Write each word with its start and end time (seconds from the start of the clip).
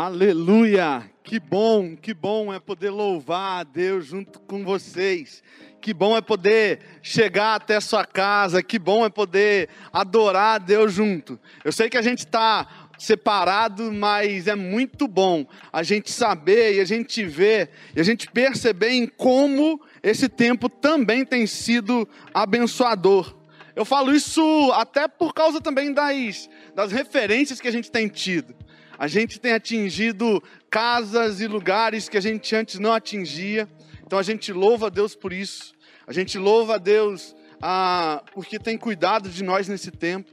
Aleluia! 0.00 1.10
Que 1.24 1.40
bom, 1.40 1.96
que 1.96 2.14
bom 2.14 2.54
é 2.54 2.60
poder 2.60 2.88
louvar 2.88 3.62
a 3.62 3.64
Deus 3.64 4.06
junto 4.06 4.38
com 4.38 4.64
vocês. 4.64 5.42
Que 5.80 5.92
bom 5.92 6.16
é 6.16 6.20
poder 6.20 6.78
chegar 7.02 7.56
até 7.56 7.74
a 7.74 7.80
sua 7.80 8.04
casa. 8.04 8.62
Que 8.62 8.78
bom 8.78 9.04
é 9.04 9.08
poder 9.08 9.68
adorar 9.92 10.54
a 10.54 10.58
Deus 10.58 10.92
junto. 10.92 11.36
Eu 11.64 11.72
sei 11.72 11.90
que 11.90 11.98
a 11.98 12.02
gente 12.02 12.20
está 12.20 12.88
separado, 12.96 13.90
mas 13.90 14.46
é 14.46 14.54
muito 14.54 15.08
bom 15.08 15.44
a 15.72 15.82
gente 15.82 16.12
saber 16.12 16.76
e 16.76 16.80
a 16.80 16.84
gente 16.84 17.24
ver 17.24 17.68
e 17.96 18.00
a 18.00 18.04
gente 18.04 18.30
perceber 18.30 18.90
em 18.90 19.08
como 19.08 19.80
esse 20.00 20.28
tempo 20.28 20.68
também 20.68 21.24
tem 21.24 21.44
sido 21.44 22.08
abençoador. 22.32 23.34
Eu 23.74 23.84
falo 23.84 24.14
isso 24.14 24.70
até 24.74 25.08
por 25.08 25.34
causa 25.34 25.60
também 25.60 25.92
das, 25.92 26.48
das 26.72 26.92
referências 26.92 27.60
que 27.60 27.66
a 27.66 27.72
gente 27.72 27.90
tem 27.90 28.06
tido. 28.06 28.54
A 28.98 29.06
gente 29.06 29.38
tem 29.38 29.52
atingido 29.52 30.42
casas 30.68 31.40
e 31.40 31.46
lugares 31.46 32.08
que 32.08 32.16
a 32.16 32.20
gente 32.20 32.54
antes 32.56 32.80
não 32.80 32.92
atingia. 32.92 33.68
Então 34.04 34.18
a 34.18 34.22
gente 34.24 34.52
louva 34.52 34.88
a 34.88 34.90
Deus 34.90 35.14
por 35.14 35.32
isso. 35.32 35.72
A 36.04 36.12
gente 36.12 36.36
louva 36.36 36.74
a 36.74 36.78
Deus 36.78 37.36
ah, 37.62 38.24
porque 38.34 38.58
tem 38.58 38.76
cuidado 38.76 39.28
de 39.28 39.44
nós 39.44 39.68
nesse 39.68 39.92
tempo. 39.92 40.30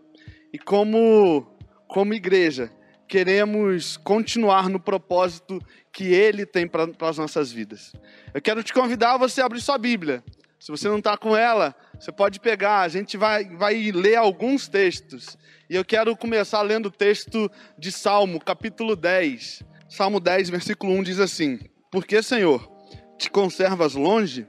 E 0.52 0.58
como, 0.58 1.46
como 1.88 2.14
igreja, 2.14 2.72
queremos 3.08 3.98
continuar 3.98 4.68
no 4.68 4.80
propósito 4.80 5.62
que 5.94 6.06
Ele 6.06 6.46
tem 6.46 6.68
para 6.68 6.90
as 7.02 7.18
nossas 7.18 7.52
vidas. 7.52 7.94
Eu 8.34 8.42
quero 8.42 8.64
te 8.64 8.74
convidar 8.74 9.14
a 9.14 9.18
você 9.18 9.42
abrir 9.42 9.62
sua 9.62 9.78
Bíblia. 9.78 10.24
Se 10.60 10.72
você 10.72 10.88
não 10.88 10.98
está 10.98 11.16
com 11.16 11.38
ela, 11.38 11.76
você 12.00 12.12
pode 12.12 12.40
pegar. 12.40 12.82
A 12.82 12.88
gente 12.88 13.18
vai, 13.18 13.46
vai 13.46 13.92
ler 13.92 14.16
alguns 14.16 14.68
textos. 14.68 15.38
E 15.68 15.76
eu 15.76 15.84
quero 15.84 16.16
começar 16.16 16.62
lendo 16.62 16.88
o 16.88 16.92
texto 16.92 17.50
de 17.76 17.92
Salmo, 17.92 18.40
capítulo 18.40 18.96
10. 18.96 19.64
Salmo 19.90 20.20
10, 20.20 20.52
versículo 20.52 20.94
1 20.94 21.04
diz 21.04 21.20
assim: 21.20 21.60
Porque, 21.92 22.22
Senhor, 22.22 22.72
te 23.18 23.32
conservas 23.32 23.96
longe 23.96 24.46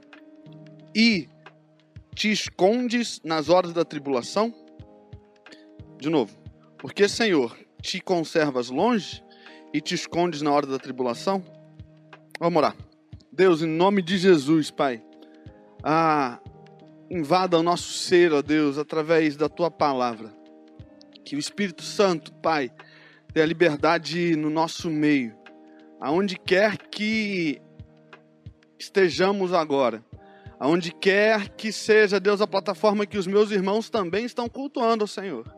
e 0.95 1.27
te 2.13 2.31
escondes 2.31 3.19
nas 3.23 3.49
horas 3.49 3.73
da 3.73 3.83
tribulação? 3.83 4.53
De 5.99 6.07
novo. 6.07 6.37
Porque, 6.77 7.09
Senhor, 7.09 7.57
te 7.81 7.99
conservas 7.99 8.69
longe 8.69 9.23
e 9.73 9.81
te 9.81 9.95
escondes 9.95 10.43
na 10.43 10.51
hora 10.51 10.67
da 10.67 10.77
tribulação? 10.77 11.43
Vamos 12.39 12.57
orar. 12.57 12.75
Deus, 13.31 13.63
em 13.63 13.67
nome 13.67 14.03
de 14.03 14.19
Jesus, 14.19 14.69
Pai, 14.69 15.01
ah, 15.83 16.39
invada 17.09 17.57
o 17.57 17.63
nosso 17.63 17.91
ser, 17.93 18.31
ó 18.33 18.43
Deus, 18.43 18.77
através 18.77 19.35
da 19.35 19.49
tua 19.49 19.71
palavra. 19.71 20.36
Que 21.27 21.35
o 21.35 21.39
Espírito 21.39 21.83
Santo, 21.83 22.31
Pai, 22.35 22.71
dê 23.33 23.41
a 23.41 23.45
liberdade 23.45 24.33
no 24.37 24.49
nosso 24.49 24.89
meio, 24.89 25.35
aonde 25.99 26.39
quer 26.39 26.77
que 26.77 27.61
estejamos 28.79 29.51
agora, 29.51 30.01
aonde 30.57 30.93
quer 30.93 31.49
que 31.49 31.69
seja, 31.69 32.17
Deus, 32.17 32.39
a 32.39 32.47
plataforma 32.47 33.05
que 33.05 33.17
os 33.17 33.27
meus 33.27 33.51
irmãos 33.51 33.89
também 33.89 34.23
estão 34.23 34.47
cultuando 34.47 35.05
Senhor. 35.05 35.53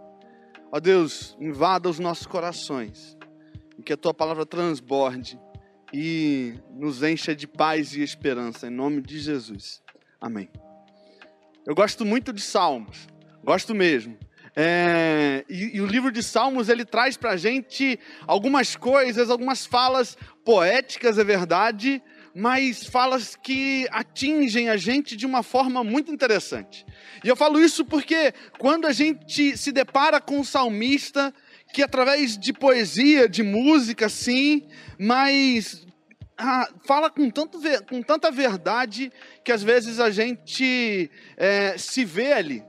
Ó 0.71 0.79
Deus, 0.79 1.37
invada 1.39 1.87
os 1.87 1.99
nossos 1.99 2.25
corações, 2.25 3.15
e 3.77 3.83
que 3.83 3.93
a 3.93 3.97
tua 3.97 4.11
palavra 4.11 4.47
transborde 4.47 5.39
e 5.93 6.55
nos 6.71 7.03
encha 7.03 7.35
de 7.35 7.45
paz 7.45 7.93
e 7.93 8.01
esperança, 8.01 8.65
em 8.65 8.71
nome 8.71 9.03
de 9.03 9.19
Jesus. 9.19 9.83
Amém. 10.19 10.49
Eu 11.63 11.75
gosto 11.75 12.03
muito 12.03 12.33
de 12.33 12.41
Salmos, 12.41 13.07
gosto 13.43 13.75
mesmo. 13.75 14.17
É, 14.61 15.45
e, 15.47 15.77
e, 15.77 15.81
o 15.81 15.85
livro 15.85 16.11
de 16.11 16.21
Salmos 16.21 16.67
ele 16.67 16.83
traz 16.83 17.15
para 17.15 17.31
a 17.31 17.37
gente 17.37 17.97
algumas 18.27 18.75
coisas, 18.75 19.29
algumas 19.29 19.65
falas 19.65 20.17
poéticas, 20.43 21.17
é 21.17 21.23
verdade, 21.23 22.03
mas 22.35 22.85
falas 22.85 23.37
que 23.37 23.87
atingem 23.89 24.67
a 24.67 24.75
gente 24.75 25.15
de 25.15 25.25
uma 25.25 25.43
forma 25.43 25.81
muito 25.81 26.11
interessante. 26.11 26.85
E 27.23 27.29
eu 27.29 27.37
falo 27.37 27.57
isso 27.57 27.85
porque 27.85 28.33
quando 28.57 28.85
a 28.85 28.91
gente 28.91 29.55
se 29.55 29.71
depara 29.71 30.19
com 30.19 30.39
um 30.39 30.43
salmista 30.43 31.33
que 31.73 31.81
através 31.81 32.37
de 32.37 32.51
poesia, 32.51 33.29
de 33.29 33.41
música, 33.41 34.09
sim, 34.09 34.67
mas 34.99 35.87
ah, 36.37 36.67
fala 36.85 37.09
com, 37.09 37.29
tanto, 37.29 37.61
com 37.87 38.01
tanta 38.01 38.29
verdade 38.29 39.09
que 39.41 39.53
às 39.53 39.63
vezes 39.63 40.01
a 40.01 40.09
gente 40.09 41.09
é, 41.37 41.77
se 41.77 42.03
vê 42.03 42.33
ali 42.33 42.68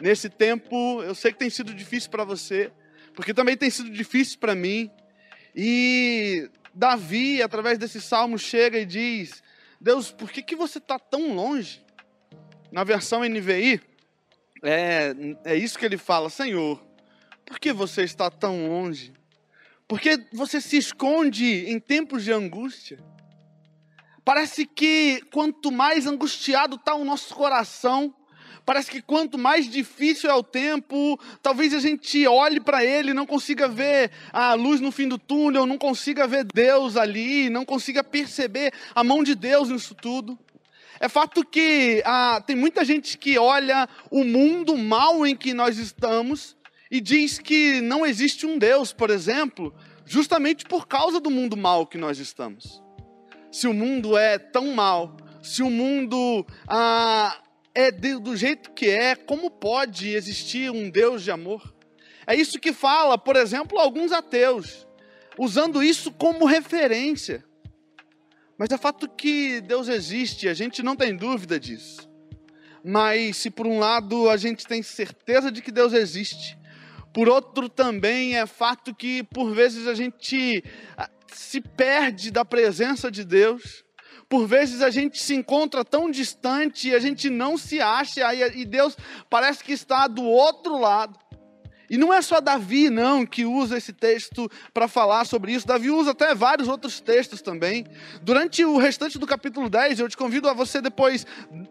nesse 0.00 0.28
tempo, 0.28 1.02
eu 1.02 1.14
sei 1.14 1.32
que 1.32 1.38
tem 1.38 1.50
sido 1.50 1.74
difícil 1.74 2.10
para 2.10 2.24
você, 2.24 2.70
porque 3.14 3.32
também 3.32 3.56
tem 3.56 3.70
sido 3.70 3.90
difícil 3.90 4.38
para 4.38 4.54
mim. 4.54 4.90
E 5.54 6.50
Davi, 6.74 7.42
através 7.42 7.78
desse 7.78 8.00
salmo, 8.00 8.38
chega 8.38 8.78
e 8.78 8.86
diz: 8.86 9.42
Deus, 9.80 10.10
por 10.10 10.30
que, 10.30 10.42
que 10.42 10.54
você 10.54 10.78
está 10.78 10.98
tão 10.98 11.34
longe? 11.34 11.84
Na 12.70 12.84
versão 12.84 13.24
NVI, 13.24 13.80
é, 14.62 15.14
é 15.44 15.56
isso 15.56 15.78
que 15.78 15.86
ele 15.86 15.96
fala: 15.96 16.28
Senhor, 16.28 16.84
por 17.44 17.58
que 17.58 17.72
você 17.72 18.02
está 18.02 18.30
tão 18.30 18.68
longe? 18.68 19.12
Porque 19.88 20.26
você 20.32 20.60
se 20.60 20.76
esconde 20.76 21.70
em 21.70 21.78
tempos 21.78 22.24
de 22.24 22.32
angústia. 22.32 22.98
Parece 24.24 24.66
que 24.66 25.22
quanto 25.32 25.70
mais 25.70 26.06
angustiado 26.06 26.74
está 26.74 26.94
o 26.96 27.04
nosso 27.04 27.32
coração, 27.32 28.12
Parece 28.64 28.90
que 28.90 29.02
quanto 29.02 29.38
mais 29.38 29.70
difícil 29.70 30.30
é 30.30 30.34
o 30.34 30.42
tempo, 30.42 31.18
talvez 31.42 31.74
a 31.74 31.80
gente 31.80 32.26
olhe 32.26 32.60
para 32.60 32.84
ele 32.84 33.10
e 33.10 33.14
não 33.14 33.26
consiga 33.26 33.68
ver 33.68 34.10
a 34.32 34.54
luz 34.54 34.80
no 34.80 34.90
fim 34.90 35.08
do 35.08 35.18
túnel, 35.18 35.66
não 35.66 35.78
consiga 35.78 36.26
ver 36.26 36.44
Deus 36.44 36.96
ali, 36.96 37.48
não 37.50 37.64
consiga 37.64 38.02
perceber 38.02 38.72
a 38.94 39.04
mão 39.04 39.22
de 39.22 39.34
Deus 39.34 39.68
nisso 39.68 39.94
tudo. 39.94 40.38
É 40.98 41.08
fato 41.08 41.44
que 41.44 42.02
ah, 42.06 42.42
tem 42.46 42.56
muita 42.56 42.84
gente 42.84 43.18
que 43.18 43.38
olha 43.38 43.88
o 44.10 44.24
mundo 44.24 44.76
mal 44.76 45.26
em 45.26 45.36
que 45.36 45.52
nós 45.52 45.78
estamos 45.78 46.56
e 46.90 47.00
diz 47.00 47.38
que 47.38 47.80
não 47.80 48.06
existe 48.06 48.46
um 48.46 48.58
Deus, 48.58 48.92
por 48.92 49.10
exemplo, 49.10 49.74
justamente 50.06 50.64
por 50.64 50.86
causa 50.86 51.20
do 51.20 51.30
mundo 51.30 51.56
mal 51.56 51.86
que 51.86 51.98
nós 51.98 52.18
estamos. 52.18 52.82
Se 53.52 53.66
o 53.66 53.74
mundo 53.74 54.16
é 54.16 54.38
tão 54.38 54.72
mal, 54.72 55.16
se 55.42 55.62
o 55.62 55.70
mundo 55.70 56.46
ah, 56.66 57.36
é 57.76 57.90
do 57.90 58.34
jeito 58.34 58.72
que 58.72 58.88
é, 58.88 59.14
como 59.14 59.50
pode 59.50 60.08
existir 60.08 60.70
um 60.70 60.88
Deus 60.88 61.22
de 61.22 61.30
amor? 61.30 61.74
É 62.26 62.34
isso 62.34 62.58
que 62.58 62.72
fala, 62.72 63.18
por 63.18 63.36
exemplo, 63.36 63.78
alguns 63.78 64.12
ateus, 64.12 64.88
usando 65.38 65.84
isso 65.84 66.10
como 66.10 66.46
referência. 66.46 67.44
Mas 68.56 68.70
é 68.70 68.78
fato 68.78 69.06
que 69.06 69.60
Deus 69.60 69.88
existe, 69.88 70.48
a 70.48 70.54
gente 70.54 70.82
não 70.82 70.96
tem 70.96 71.14
dúvida 71.14 71.60
disso. 71.60 72.10
Mas 72.82 73.36
se 73.36 73.50
por 73.50 73.66
um 73.66 73.78
lado 73.78 74.30
a 74.30 74.38
gente 74.38 74.66
tem 74.66 74.82
certeza 74.82 75.52
de 75.52 75.60
que 75.60 75.70
Deus 75.70 75.92
existe, 75.92 76.56
por 77.12 77.28
outro 77.28 77.68
também 77.68 78.38
é 78.38 78.46
fato 78.46 78.94
que 78.94 79.22
por 79.22 79.52
vezes 79.52 79.86
a 79.86 79.92
gente 79.92 80.64
ah, 80.96 81.10
se 81.30 81.60
perde 81.60 82.30
da 82.30 82.42
presença 82.42 83.10
de 83.10 83.22
Deus 83.22 83.84
por 84.28 84.46
vezes 84.46 84.82
a 84.82 84.90
gente 84.90 85.22
se 85.22 85.34
encontra 85.34 85.84
tão 85.84 86.10
distante 86.10 86.88
e 86.88 86.94
a 86.94 86.98
gente 86.98 87.30
não 87.30 87.56
se 87.56 87.80
acha, 87.80 88.22
e 88.34 88.64
Deus 88.64 88.96
parece 89.30 89.62
que 89.62 89.72
está 89.72 90.06
do 90.06 90.24
outro 90.24 90.78
lado. 90.78 91.18
E 91.88 91.96
não 91.96 92.12
é 92.12 92.20
só 92.20 92.40
Davi, 92.40 92.90
não, 92.90 93.24
que 93.24 93.44
usa 93.44 93.76
esse 93.76 93.92
texto 93.92 94.50
para 94.72 94.88
falar 94.88 95.24
sobre 95.24 95.52
isso. 95.52 95.66
Davi 95.66 95.90
usa 95.90 96.10
até 96.10 96.34
vários 96.34 96.68
outros 96.68 97.00
textos 97.00 97.40
também. 97.40 97.86
Durante 98.22 98.64
o 98.64 98.78
restante 98.78 99.18
do 99.18 99.26
capítulo 99.26 99.68
10, 99.68 100.00
eu 100.00 100.08
te 100.08 100.16
convido 100.16 100.48
a 100.48 100.52
você 100.52 100.80
depois 100.80 101.26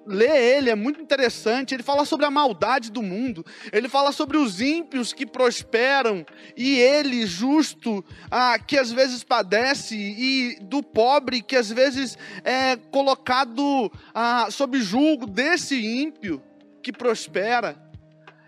ler 0.06 0.36
ele, 0.36 0.70
é 0.70 0.76
muito 0.76 1.02
interessante. 1.02 1.74
Ele 1.74 1.84
fala 1.84 2.06
sobre 2.06 2.26
a 2.26 2.32
maldade 2.32 2.92
do 2.92 3.02
mundo. 3.02 3.46
Ele 3.72 3.90
fala 3.90 4.12
sobre 4.12 4.38
os 4.38 4.62
ímpios 4.62 5.14
que 5.14 5.26
prosperam 5.26 6.26
e 6.56 6.80
ele, 6.80 7.26
justo, 7.26 8.04
ah, 8.32 8.58
que 8.58 8.78
às 8.78 8.92
vezes 8.92 9.24
padece, 9.24 9.96
e 9.96 10.60
do 10.62 10.82
pobre 10.82 11.42
que 11.42 11.56
às 11.56 11.70
vezes 11.70 12.18
é 12.44 12.76
colocado 12.76 13.92
ah, 14.14 14.48
sob 14.50 14.80
julgo 14.82 15.26
desse 15.26 15.76
ímpio 15.76 16.42
que 16.82 16.92
prospera 16.92 17.85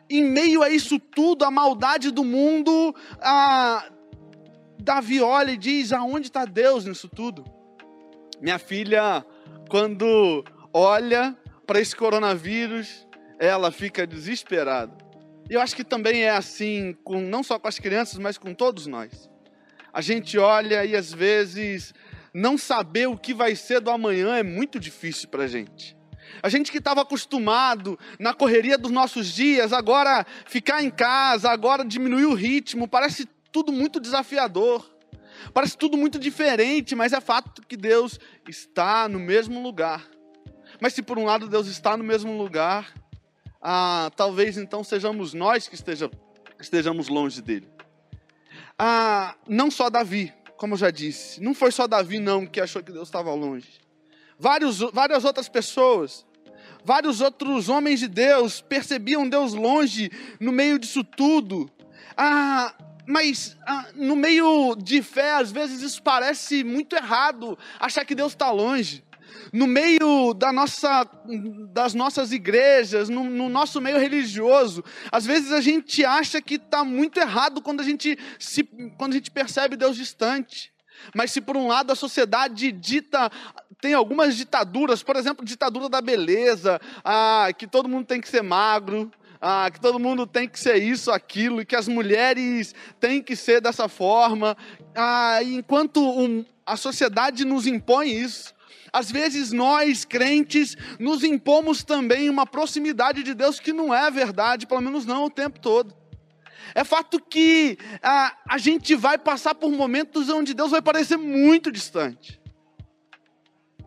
em 0.09 0.23
meio 0.23 0.63
a 0.63 0.69
isso 0.69 0.99
tudo, 0.99 1.43
a 1.45 1.51
maldade 1.51 2.11
do 2.11 2.23
mundo, 2.23 2.95
a... 3.21 3.91
Davi 4.79 5.19
olha 5.19 5.51
e 5.51 5.57
diz: 5.57 5.91
aonde 5.91 6.27
está 6.27 6.45
Deus 6.45 6.85
nisso 6.85 7.09
tudo? 7.09 7.43
Minha 8.39 8.57
filha, 8.57 9.25
quando 9.69 10.45
olha 10.73 11.35
para 11.65 11.81
esse 11.81 11.93
coronavírus, 11.93 13.05
ela 13.37 13.69
fica 13.69 14.07
desesperada. 14.07 14.95
Eu 15.49 15.59
acho 15.59 15.75
que 15.75 15.83
também 15.83 16.23
é 16.23 16.29
assim, 16.29 16.95
com, 17.03 17.19
não 17.19 17.43
só 17.43 17.59
com 17.59 17.67
as 17.67 17.79
crianças, 17.79 18.17
mas 18.17 18.37
com 18.37 18.53
todos 18.53 18.87
nós. 18.87 19.29
A 19.91 19.99
gente 19.99 20.37
olha 20.37 20.85
e 20.85 20.95
às 20.95 21.11
vezes 21.11 21.93
não 22.33 22.57
saber 22.57 23.07
o 23.07 23.17
que 23.17 23.33
vai 23.33 23.55
ser 23.55 23.81
do 23.81 23.89
amanhã 23.89 24.37
é 24.37 24.43
muito 24.43 24.79
difícil 24.79 25.27
para 25.27 25.43
a 25.43 25.47
gente. 25.47 25.96
A 26.41 26.49
gente 26.49 26.71
que 26.71 26.77
estava 26.77 27.01
acostumado 27.01 27.97
na 28.19 28.33
correria 28.33 28.77
dos 28.77 28.91
nossos 28.91 29.27
dias, 29.27 29.73
agora 29.73 30.25
ficar 30.45 30.83
em 30.83 30.89
casa, 30.89 31.49
agora 31.49 31.83
diminuir 31.83 32.25
o 32.25 32.33
ritmo, 32.33 32.87
parece 32.87 33.27
tudo 33.51 33.71
muito 33.71 33.99
desafiador. 33.99 34.97
Parece 35.53 35.77
tudo 35.77 35.97
muito 35.97 36.19
diferente, 36.19 36.95
mas 36.95 37.13
é 37.13 37.21
fato 37.21 37.61
que 37.61 37.77
Deus 37.77 38.19
está 38.47 39.07
no 39.07 39.19
mesmo 39.19 39.61
lugar. 39.61 40.05
Mas 40.79 40.93
se 40.93 41.01
por 41.01 41.17
um 41.17 41.25
lado 41.25 41.47
Deus 41.47 41.67
está 41.67 41.95
no 41.95 42.03
mesmo 42.03 42.37
lugar, 42.37 42.93
ah, 43.61 44.11
talvez 44.15 44.57
então 44.57 44.83
sejamos 44.83 45.33
nós 45.33 45.67
que 45.67 45.75
esteja, 45.75 46.09
estejamos 46.59 47.07
longe 47.07 47.41
dele. 47.41 47.67
Ah, 48.77 49.35
não 49.47 49.71
só 49.71 49.89
Davi, 49.89 50.33
como 50.55 50.73
eu 50.73 50.77
já 50.77 50.91
disse, 50.91 51.41
não 51.41 51.53
foi 51.53 51.71
só 51.71 51.87
Davi 51.87 52.19
não 52.19 52.45
que 52.45 52.61
achou 52.61 52.83
que 52.83 52.91
Deus 52.91 53.07
estava 53.07 53.33
longe. 53.33 53.86
Vários, 54.39 54.79
várias 54.93 55.25
outras 55.25 55.49
pessoas, 55.49 56.25
vários 56.83 57.21
outros 57.21 57.69
homens 57.69 57.99
de 57.99 58.07
Deus 58.07 58.61
percebiam 58.61 59.27
Deus 59.27 59.53
longe 59.53 60.11
no 60.39 60.51
meio 60.51 60.77
disso 60.77 61.03
tudo. 61.03 61.69
Ah, 62.15 62.73
mas 63.05 63.57
ah, 63.65 63.87
no 63.95 64.15
meio 64.15 64.75
de 64.75 65.01
fé, 65.01 65.33
às 65.33 65.51
vezes 65.51 65.81
isso 65.81 66.03
parece 66.03 66.63
muito 66.63 66.95
errado, 66.95 67.57
achar 67.79 68.05
que 68.05 68.13
Deus 68.13 68.33
está 68.33 68.51
longe 68.51 69.03
no 69.53 69.67
meio 69.67 70.33
da 70.33 70.51
nossa, 70.51 71.07
das 71.71 71.93
nossas 71.93 72.31
igrejas, 72.31 73.09
no, 73.09 73.23
no 73.23 73.49
nosso 73.49 73.79
meio 73.79 73.97
religioso, 73.97 74.83
às 75.11 75.25
vezes 75.25 75.51
a 75.51 75.61
gente 75.61 76.03
acha 76.05 76.41
que 76.41 76.55
está 76.55 76.83
muito 76.83 77.19
errado 77.19 77.61
quando 77.61 77.81
a, 77.81 77.83
gente 77.83 78.17
se, 78.39 78.63
quando 78.97 79.13
a 79.13 79.15
gente 79.15 79.31
percebe 79.31 79.75
Deus 79.75 79.95
distante. 79.95 80.71
Mas 81.13 81.31
se 81.31 81.39
por 81.39 81.55
um 81.55 81.67
lado 81.67 81.91
a 81.91 81.95
sociedade 81.95 82.71
dita, 82.71 83.31
tem 83.81 83.93
algumas 83.93 84.35
ditaduras, 84.35 85.03
por 85.03 85.15
exemplo, 85.15 85.45
ditadura 85.45 85.87
da 85.87 86.01
beleza, 86.01 86.79
ah, 87.03 87.49
que 87.57 87.67
todo 87.67 87.87
mundo 87.87 88.05
tem 88.05 88.19
que 88.19 88.27
ser 88.27 88.41
magro, 88.41 89.11
ah, 89.39 89.69
que 89.71 89.79
todo 89.79 89.99
mundo 89.99 90.25
tem 90.25 90.47
que 90.47 90.59
ser 90.59 90.77
isso, 90.77 91.11
aquilo, 91.11 91.61
e 91.61 91.65
que 91.65 91.75
as 91.75 91.87
mulheres 91.87 92.73
têm 92.99 93.21
que 93.21 93.35
ser 93.35 93.61
dessa 93.61 93.87
forma. 93.87 94.57
Ah, 94.95 95.39
enquanto 95.43 96.01
um, 96.01 96.43
a 96.65 96.75
sociedade 96.75 97.45
nos 97.45 97.67
impõe 97.67 98.09
isso, 98.09 98.53
às 98.91 99.11
vezes 99.11 99.51
nós, 99.51 100.05
crentes, 100.05 100.75
nos 100.99 101.23
impomos 101.23 101.83
também 101.83 102.29
uma 102.29 102.47
proximidade 102.47 103.21
de 103.21 103.33
Deus 103.33 103.59
que 103.59 103.73
não 103.73 103.93
é 103.93 104.09
verdade, 104.09 104.65
pelo 104.65 104.81
menos 104.81 105.05
não 105.05 105.25
o 105.25 105.29
tempo 105.29 105.59
todo. 105.59 105.95
É 106.73 106.83
fato 106.83 107.19
que 107.19 107.77
a, 108.01 108.35
a 108.49 108.57
gente 108.57 108.95
vai 108.95 109.17
passar 109.17 109.55
por 109.55 109.71
momentos 109.71 110.29
onde 110.29 110.53
Deus 110.53 110.71
vai 110.71 110.81
parecer 110.81 111.17
muito 111.17 111.71
distante. 111.71 112.39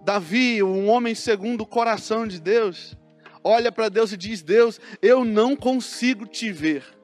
Davi, 0.01 0.63
um 0.63 0.89
homem 0.89 1.15
segundo 1.15 1.63
o 1.63 1.67
coração 1.67 2.27
de 2.27 2.41
Deus, 2.41 2.97
olha 3.45 3.71
para 3.71 3.89
Deus 3.89 4.13
e 4.13 4.17
diz: 4.17 4.43
Deus, 4.43 4.81
eu 5.03 5.25
não 5.25 5.55
consigo 5.55 6.27
te 6.27 6.53
ver 6.53 7.01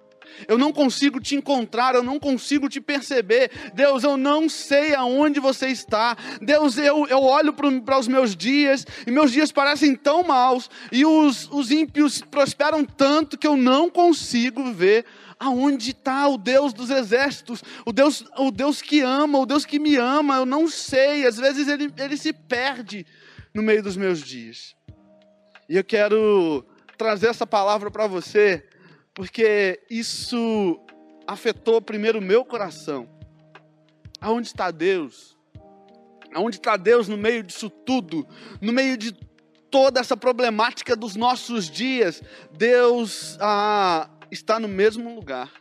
eu 0.48 0.58
não 0.58 0.72
consigo 0.72 1.20
te 1.20 1.34
encontrar, 1.34 1.94
eu 1.94 2.02
não 2.02 2.18
consigo 2.18 2.68
te 2.68 2.80
perceber. 2.80 3.50
Deus, 3.74 4.04
eu 4.04 4.16
não 4.16 4.48
sei 4.48 4.94
aonde 4.94 5.40
você 5.40 5.68
está. 5.68 6.16
Deus, 6.40 6.76
eu, 6.76 7.06
eu 7.06 7.22
olho 7.22 7.52
para 7.52 7.98
os 7.98 8.08
meus 8.08 8.36
dias 8.36 8.86
e 9.06 9.10
meus 9.10 9.32
dias 9.32 9.50
parecem 9.50 9.94
tão 9.94 10.22
maus 10.22 10.68
e 10.92 11.04
os, 11.04 11.48
os 11.50 11.70
ímpios 11.70 12.20
prosperam 12.22 12.84
tanto 12.84 13.38
que 13.38 13.46
eu 13.46 13.56
não 13.56 13.88
consigo 13.88 14.72
ver 14.72 15.04
aonde 15.38 15.90
está 15.90 16.28
o 16.28 16.38
Deus 16.38 16.72
dos 16.72 16.90
exércitos, 16.90 17.62
o 17.84 17.92
Deus, 17.92 18.24
o 18.38 18.50
Deus 18.50 18.80
que 18.80 19.00
ama, 19.00 19.38
o 19.38 19.46
Deus 19.46 19.64
que 19.64 19.78
me 19.78 19.96
ama. 19.96 20.36
Eu 20.36 20.46
não 20.46 20.68
sei, 20.68 21.26
às 21.26 21.36
vezes 21.36 21.68
ele, 21.68 21.92
ele 21.98 22.16
se 22.16 22.32
perde 22.32 23.06
no 23.54 23.62
meio 23.62 23.82
dos 23.82 23.96
meus 23.96 24.20
dias. 24.20 24.74
E 25.68 25.76
eu 25.76 25.84
quero 25.84 26.64
trazer 26.96 27.28
essa 27.28 27.46
palavra 27.46 27.90
para 27.90 28.06
você 28.06 28.64
porque 29.16 29.80
isso 29.88 30.78
afetou 31.26 31.80
primeiro 31.80 32.18
o 32.18 32.22
meu 32.22 32.44
coração. 32.44 33.08
Aonde 34.20 34.48
está 34.48 34.70
Deus? 34.70 35.34
Aonde 36.34 36.56
está 36.56 36.76
Deus 36.76 37.08
no 37.08 37.16
meio 37.16 37.42
disso 37.42 37.70
tudo? 37.70 38.26
No 38.60 38.74
meio 38.74 38.96
de 38.96 39.12
toda 39.70 40.00
essa 40.00 40.16
problemática 40.18 40.94
dos 40.94 41.16
nossos 41.16 41.70
dias? 41.70 42.22
Deus 42.52 43.38
ah, 43.40 44.10
está 44.30 44.58
no 44.58 44.68
mesmo 44.68 45.14
lugar. 45.14 45.52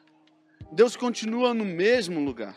Deus 0.72 0.96
continua 0.96 1.54
no 1.54 1.66
mesmo 1.66 2.20
lugar. 2.20 2.56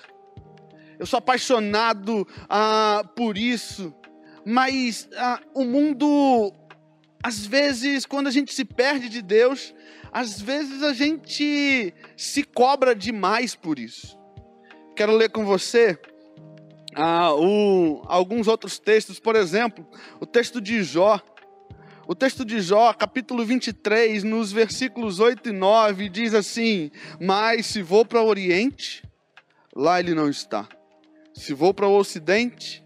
Eu 0.98 1.06
sou 1.06 1.18
apaixonado 1.18 2.26
ah, 2.48 3.04
por 3.14 3.38
isso, 3.38 3.94
mas 4.44 5.08
ah, 5.16 5.40
o 5.54 5.64
mundo, 5.64 6.52
às 7.22 7.46
vezes, 7.46 8.04
quando 8.04 8.26
a 8.26 8.30
gente 8.30 8.52
se 8.52 8.64
perde 8.64 9.08
de 9.08 9.22
Deus, 9.22 9.74
às 10.10 10.40
vezes 10.40 10.82
a 10.82 10.92
gente 10.92 11.94
se 12.16 12.42
cobra 12.42 12.94
demais 12.94 13.54
por 13.54 13.78
isso. 13.78 14.18
Quero 14.96 15.12
ler 15.12 15.30
com 15.30 15.44
você 15.44 15.96
ah, 16.94 17.32
o, 17.32 18.02
alguns 18.06 18.48
outros 18.48 18.78
textos, 18.78 19.20
por 19.20 19.36
exemplo, 19.36 19.86
o 20.20 20.26
texto 20.26 20.60
de 20.60 20.82
Jó. 20.82 21.20
O 22.10 22.14
texto 22.14 22.42
de 22.42 22.58
Jó, 22.62 22.94
capítulo 22.94 23.44
23, 23.44 24.24
nos 24.24 24.50
versículos 24.50 25.20
8 25.20 25.50
e 25.50 25.52
9, 25.52 26.08
diz 26.08 26.32
assim: 26.32 26.90
Mas 27.20 27.66
se 27.66 27.82
vou 27.82 28.02
para 28.02 28.22
o 28.22 28.26
Oriente, 28.26 29.02
lá 29.76 30.00
ele 30.00 30.14
não 30.14 30.26
está. 30.26 30.66
Se 31.34 31.52
vou 31.52 31.74
para 31.74 31.86
o 31.86 31.94
Ocidente, 31.94 32.82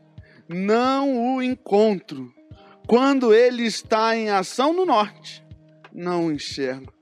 não 0.48 1.36
o 1.36 1.40
encontro. 1.40 2.34
Quando 2.88 3.32
ele 3.32 3.62
está 3.62 4.16
em 4.16 4.28
ação 4.28 4.72
no 4.72 4.84
Norte, 4.84 5.44
não 5.92 6.26
o 6.26 6.32
enxergo. 6.32 6.92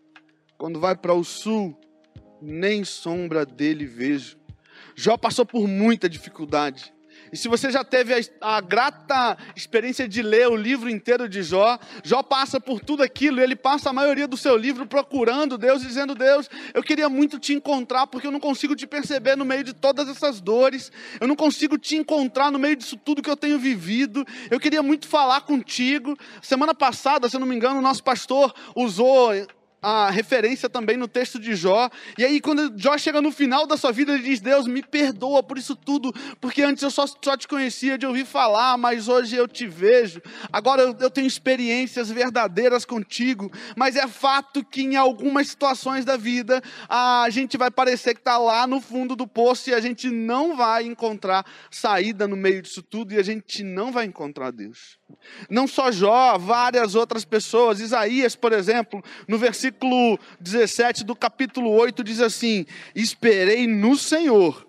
Quando 0.58 0.78
vai 0.78 0.94
para 0.94 1.14
o 1.14 1.25
sul, 1.25 1.75
nem 2.43 2.84
sombra 2.84 3.46
dele 3.46 3.87
vejo. 3.87 4.37
Jó 4.94 5.17
passou 5.17 5.46
por 5.46 5.67
muita 5.67 6.06
dificuldade. 6.06 6.93
E 7.32 7.37
se 7.37 7.49
você 7.49 7.71
já 7.71 7.85
teve 7.85 8.15
a, 8.15 8.56
a, 8.56 8.61
grata 8.61 9.38
experiência 9.55 10.09
de 10.09 10.23
ler 10.23 10.49
o 10.49 10.56
livro 10.56 10.91
inteiro 10.91 11.29
de 11.29 11.43
Jó, 11.43 11.79
Jó 12.03 12.23
passa 12.23 12.61
por 12.61 12.81
tudo 12.81 13.03
aquilo, 13.03 13.41
e 13.41 13.43
ele 13.43 13.55
passa 13.55 13.91
a 13.91 13.93
maioria 13.93 14.27
do 14.27 14.37
seu 14.37 14.56
livro 14.56 14.87
procurando 14.87 15.56
Deus, 15.56 15.82
dizendo: 15.82 16.15
Deus, 16.15 16.49
eu 16.75 16.82
queria 16.82 17.09
muito 17.09 17.38
te 17.38 17.53
encontrar, 17.53 18.06
porque 18.06 18.27
eu 18.27 18.32
não 18.32 18.41
consigo 18.41 18.75
te 18.75 18.87
perceber 18.87 19.37
no 19.37 19.44
meio 19.44 19.62
de 19.62 19.73
todas 19.73 20.09
essas 20.09 20.41
dores, 20.41 20.91
eu 21.21 21.29
não 21.29 21.37
consigo 21.37 21.79
te 21.79 21.97
encontrar 21.97 22.50
no 22.50 22.59
meio 22.59 22.77
disso 22.77 22.97
tudo 22.97 23.23
que 23.23 23.31
eu 23.31 23.37
tenho 23.37 23.59
vivido, 23.59 24.27
eu 24.50 24.59
queria 24.59 24.82
muito 24.82 25.06
falar 25.06 25.43
contigo. 25.43 26.17
Semana 26.43 26.75
passada, 26.75 27.29
se 27.29 27.37
eu 27.37 27.41
não 27.41 27.47
me 27.47 27.55
engano, 27.55 27.79
o 27.79 27.82
nosso 27.82 28.03
pastor 28.03 28.53
usou 28.75 29.31
a 29.82 30.11
referência 30.11 30.69
também 30.69 30.97
no 30.97 31.09
texto 31.09 31.38
de 31.38 31.55
Jó. 31.55 31.91
E 32.19 32.25
aí, 32.25 32.41
quando 32.41 32.73
Jó 32.77 32.97
chega 32.99 33.21
no 33.21 33.32
final 33.32 33.67
da 33.67 33.77
sua 33.77 33.93
vida, 33.93 34.12
ele 34.12 34.23
diz: 34.23 34.41
Deus, 34.41 34.67
me 34.67 34.82
perdoa 34.82 35.43
por 35.43 35.59
isso 35.59 35.75
tudo, 35.75 36.12
porque 36.41 36.62
antes 36.62 36.82
eu 36.82 36.91
só, 36.91 37.06
só 37.06 37.37
te 37.37 37.49
conhecia 37.49 37.97
de 37.97 38.06
ouvir 38.06 38.27
falar, 38.27 38.77
mas 38.77 39.08
hoje 39.08 39.37
eu 39.37 39.49
te 39.49 39.67
vejo. 39.67 40.20
Agora 40.53 40.82
eu, 40.82 40.96
eu 41.01 41.10
tenho 41.10 41.27
experiências 41.27 42.10
verdadeiras 42.10 42.84
contigo. 42.84 43.51
Mas 43.77 43.96
é 43.96 44.06
fato 44.06 44.65
que 44.65 44.82
em 44.82 44.96
algumas 44.96 45.49
situações 45.49 46.05
da 46.05 46.17
vida, 46.17 46.63
a 46.89 47.27
gente 47.31 47.56
vai 47.56 47.70
parecer 47.70 48.15
que 48.15 48.20
está 48.20 48.39
lá 48.39 48.67
no 48.67 48.81
fundo 48.81 49.17
do 49.17 49.27
poço 49.27 49.70
e 49.70 49.75
a 49.75 49.81
gente 49.81 50.10
não 50.10 50.56
vai 50.56 50.84
encontrar 50.84 51.44
saída 51.70 52.29
no 52.29 52.37
meio 52.37 52.63
disso 52.63 52.82
tudo 52.82 53.15
e 53.15 53.19
a 53.19 53.22
gente 53.22 53.63
não 53.63 53.93
vai 53.93 54.05
encontrar 54.05 54.51
Deus. 54.51 55.00
Não 55.48 55.67
só 55.67 55.90
Jó, 55.90 56.38
várias 56.38 56.94
outras 56.94 57.24
pessoas. 57.24 57.81
Isaías, 57.81 58.36
por 58.36 58.52
exemplo, 58.52 59.02
no 59.26 59.38
versículo 59.38 60.19
17 60.40 61.05
do 61.05 61.14
capítulo 61.14 61.70
8, 61.70 62.02
diz 62.05 62.20
assim: 62.20 62.67
Esperei 62.94 63.67
no 63.67 63.96
Senhor, 63.96 64.67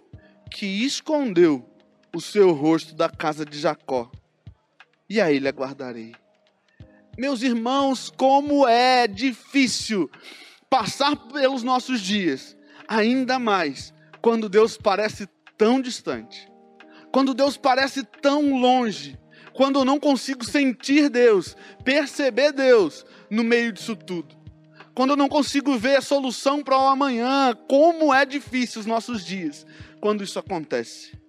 que 0.50 0.65
escondeu 0.65 1.65
o 2.13 2.19
seu 2.19 2.51
rosto 2.51 2.93
da 2.95 3.10
casa 3.10 3.45
de 3.45 3.60
Jacó, 3.60 4.12
e 5.10 5.21
a 5.21 5.31
ele 5.31 5.48
aguardarei. 5.48 6.13
Meus 7.17 7.41
irmãos, 7.41 8.12
como 8.15 8.67
é 8.67 9.07
difícil 9.07 10.10
passar 10.69 11.15
pelos 11.15 11.63
nossos 11.63 12.01
dias, 12.01 12.55
ainda 12.88 13.38
mais 13.38 13.93
quando 14.21 14.48
Deus 14.48 14.77
parece 14.77 15.27
tão 15.57 15.81
distante, 15.81 16.50
quando 17.12 17.33
Deus 17.33 17.57
parece 17.57 18.03
tão 18.03 18.60
longe 18.60 19.19
quando 19.53 19.79
eu 19.79 19.86
não 19.86 20.00
consigo 20.00 20.43
sentir 20.43 21.10
Deus, 21.10 21.55
perceber 21.84 22.51
Deus 22.51 23.05
no 23.29 23.43
meio 23.43 23.72
disso 23.72 23.96
tudo. 23.96 24.36
Quando 24.93 25.12
eu 25.12 25.17
não 25.17 25.29
consigo 25.29 25.77
ver 25.77 25.98
a 25.98 26.01
solução 26.01 26.62
para 26.63 26.77
o 26.77 26.88
amanhã, 26.88 27.55
como 27.67 28.13
é 28.13 28.25
difícil 28.25 28.81
os 28.81 28.86
nossos 28.86 29.25
dias 29.25 29.65
quando 30.00 30.24
isso 30.24 30.38
acontece. 30.38 31.20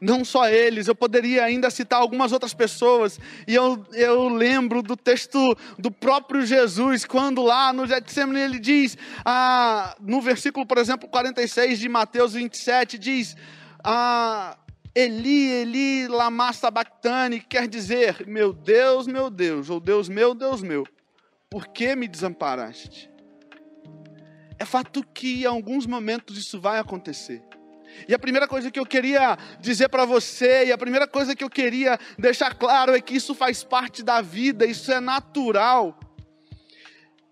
Não 0.00 0.24
só 0.24 0.48
eles, 0.48 0.88
eu 0.88 0.94
poderia 0.94 1.44
ainda 1.44 1.70
citar 1.70 2.00
algumas 2.00 2.30
outras 2.30 2.52
pessoas, 2.52 3.18
e 3.48 3.54
eu, 3.54 3.82
eu 3.92 4.28
lembro 4.28 4.82
do 4.82 4.96
texto 4.96 5.56
do 5.78 5.90
próprio 5.90 6.44
Jesus, 6.44 7.04
quando 7.04 7.42
lá 7.42 7.72
no 7.72 7.86
Getsemane 7.86 8.40
ele 8.40 8.58
diz, 8.58 8.96
ah, 9.24 9.96
no 10.00 10.20
versículo, 10.20 10.66
por 10.66 10.78
exemplo, 10.78 11.08
46 11.08 11.78
de 11.78 11.88
Mateus 11.88 12.34
27, 12.34 12.98
diz: 12.98 13.36
ah, 13.82 14.56
Eli, 14.96 15.50
Eli, 15.50 16.08
lama 16.08 16.54
sabachthani, 16.54 17.38
quer 17.38 17.68
dizer, 17.68 18.26
meu 18.26 18.50
Deus, 18.50 19.06
meu 19.06 19.28
Deus, 19.28 19.68
ou 19.68 19.78
Deus 19.78 20.08
meu, 20.08 20.34
Deus 20.34 20.62
meu, 20.62 20.86
por 21.50 21.68
que 21.68 21.94
me 21.94 22.08
desamparaste? 22.08 23.10
É 24.58 24.64
fato 24.64 25.04
que 25.04 25.42
em 25.42 25.44
alguns 25.44 25.84
momentos 25.84 26.38
isso 26.38 26.58
vai 26.58 26.78
acontecer. 26.78 27.42
E 28.08 28.14
a 28.14 28.18
primeira 28.18 28.48
coisa 28.48 28.70
que 28.70 28.80
eu 28.80 28.86
queria 28.86 29.36
dizer 29.60 29.90
para 29.90 30.06
você, 30.06 30.64
e 30.64 30.72
a 30.72 30.78
primeira 30.78 31.06
coisa 31.06 31.36
que 31.36 31.44
eu 31.44 31.50
queria 31.50 32.00
deixar 32.18 32.54
claro 32.54 32.96
é 32.96 33.00
que 33.02 33.16
isso 33.16 33.34
faz 33.34 33.62
parte 33.62 34.02
da 34.02 34.22
vida, 34.22 34.64
isso 34.64 34.90
é 34.90 34.98
natural. 34.98 36.00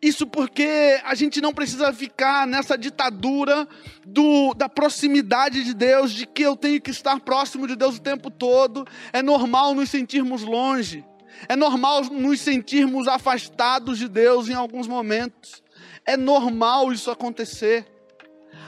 Isso 0.05 0.27
porque 0.27 1.01
a 1.03 1.15
gente 1.15 1.41
não 1.41 1.51
precisa 1.51 1.91
ficar 1.91 2.47
nessa 2.47 2.77
ditadura 2.77 3.67
do, 4.05 4.53
da 4.53 4.69
proximidade 4.69 5.65
de 5.65 5.73
Deus, 5.73 6.13
de 6.13 6.27
que 6.27 6.43
eu 6.43 6.55
tenho 6.55 6.79
que 6.79 6.91
estar 6.91 7.19
próximo 7.21 7.67
de 7.67 7.75
Deus 7.75 7.97
o 7.97 8.03
tempo 8.03 8.31
todo. 8.31 8.87
É 9.15 9.23
normal 9.23 9.73
nos 9.75 9.89
sentirmos 9.89 10.43
longe. 10.43 11.03
É 11.49 11.57
normal 11.57 12.05
nos 12.05 12.43
sentirmos 12.43 13.09
afastados 13.09 13.97
de 13.97 14.07
Deus 14.07 14.51
em 14.51 14.53
alguns 14.53 14.87
momentos. 14.87 15.63
É 16.05 16.19
normal 16.19 16.93
isso 16.93 17.11
acontecer. 17.11 17.87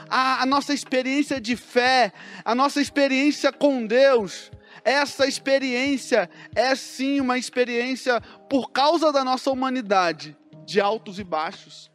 A, 0.09 0.41
a 0.41 0.45
nossa 0.47 0.73
experiência 0.73 1.39
de 1.39 1.55
fé, 1.55 2.13
a 2.43 2.55
nossa 2.55 2.81
experiência 2.81 3.53
com 3.53 3.85
Deus, 3.85 4.51
essa 4.83 5.27
experiência 5.27 6.31
é 6.55 6.73
sim 6.73 7.21
uma 7.21 7.37
experiência 7.37 8.19
por 8.49 8.71
causa 8.71 9.11
da 9.11 9.23
nossa 9.23 9.51
humanidade 9.51 10.35
de 10.67 10.81
altos 10.81 11.17
e 11.17 11.23
baixos. 11.23 11.89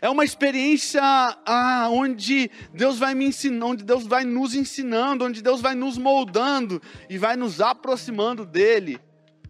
É 0.00 0.08
uma 0.08 0.24
experiência 0.24 1.02
ah, 1.02 1.88
onde 1.90 2.50
Deus 2.72 2.98
vai 2.98 3.14
me 3.14 3.26
ensinando, 3.26 3.66
onde 3.66 3.84
Deus 3.84 4.06
vai 4.06 4.24
nos 4.24 4.54
ensinando, 4.54 5.24
onde 5.24 5.42
Deus 5.42 5.60
vai 5.60 5.74
nos 5.74 5.98
moldando 5.98 6.80
e 7.10 7.18
vai 7.18 7.36
nos 7.36 7.60
aproximando 7.60 8.46
dele 8.46 8.98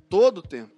todo 0.08 0.38
o 0.38 0.42
tempo. 0.42 0.71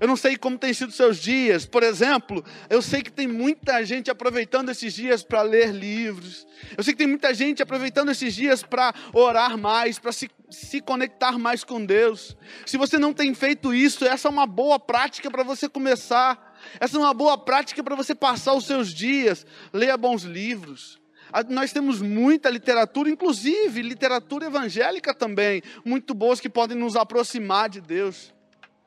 Eu 0.00 0.08
não 0.08 0.16
sei 0.16 0.36
como 0.36 0.58
tem 0.58 0.72
sido 0.72 0.92
seus 0.92 1.18
dias. 1.18 1.64
Por 1.66 1.82
exemplo, 1.82 2.44
eu 2.68 2.82
sei 2.82 3.02
que 3.02 3.12
tem 3.12 3.28
muita 3.28 3.84
gente 3.84 4.10
aproveitando 4.10 4.70
esses 4.70 4.92
dias 4.92 5.22
para 5.22 5.42
ler 5.42 5.72
livros. 5.72 6.46
Eu 6.76 6.82
sei 6.82 6.94
que 6.94 6.98
tem 6.98 7.06
muita 7.06 7.32
gente 7.32 7.62
aproveitando 7.62 8.10
esses 8.10 8.34
dias 8.34 8.62
para 8.62 8.92
orar 9.12 9.56
mais, 9.56 9.98
para 9.98 10.12
se, 10.12 10.28
se 10.50 10.80
conectar 10.80 11.38
mais 11.38 11.62
com 11.62 11.84
Deus. 11.84 12.36
Se 12.66 12.76
você 12.76 12.98
não 12.98 13.12
tem 13.12 13.32
feito 13.34 13.72
isso, 13.72 14.04
essa 14.04 14.28
é 14.28 14.30
uma 14.30 14.46
boa 14.46 14.78
prática 14.80 15.30
para 15.30 15.42
você 15.42 15.68
começar. 15.68 16.54
Essa 16.80 16.96
é 16.96 17.00
uma 17.00 17.14
boa 17.14 17.38
prática 17.38 17.82
para 17.82 17.94
você 17.94 18.14
passar 18.14 18.54
os 18.54 18.66
seus 18.66 18.92
dias. 18.92 19.46
Leia 19.72 19.96
bons 19.96 20.22
livros. 20.24 21.00
Nós 21.48 21.72
temos 21.72 22.00
muita 22.00 22.48
literatura, 22.48 23.10
inclusive 23.10 23.82
literatura 23.82 24.46
evangélica 24.46 25.12
também, 25.12 25.62
muito 25.84 26.14
boas 26.14 26.38
que 26.38 26.48
podem 26.48 26.76
nos 26.76 26.94
aproximar 26.94 27.68
de 27.68 27.80
Deus 27.80 28.34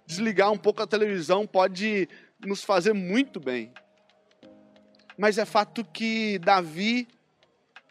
desligar 0.07 0.51
um 0.51 0.57
pouco 0.57 0.81
a 0.81 0.87
televisão 0.87 1.45
pode 1.45 2.07
nos 2.43 2.63
fazer 2.63 2.93
muito 2.93 3.39
bem. 3.39 3.71
Mas 5.17 5.37
é 5.37 5.45
fato 5.45 5.83
que 5.83 6.39
Davi 6.39 7.07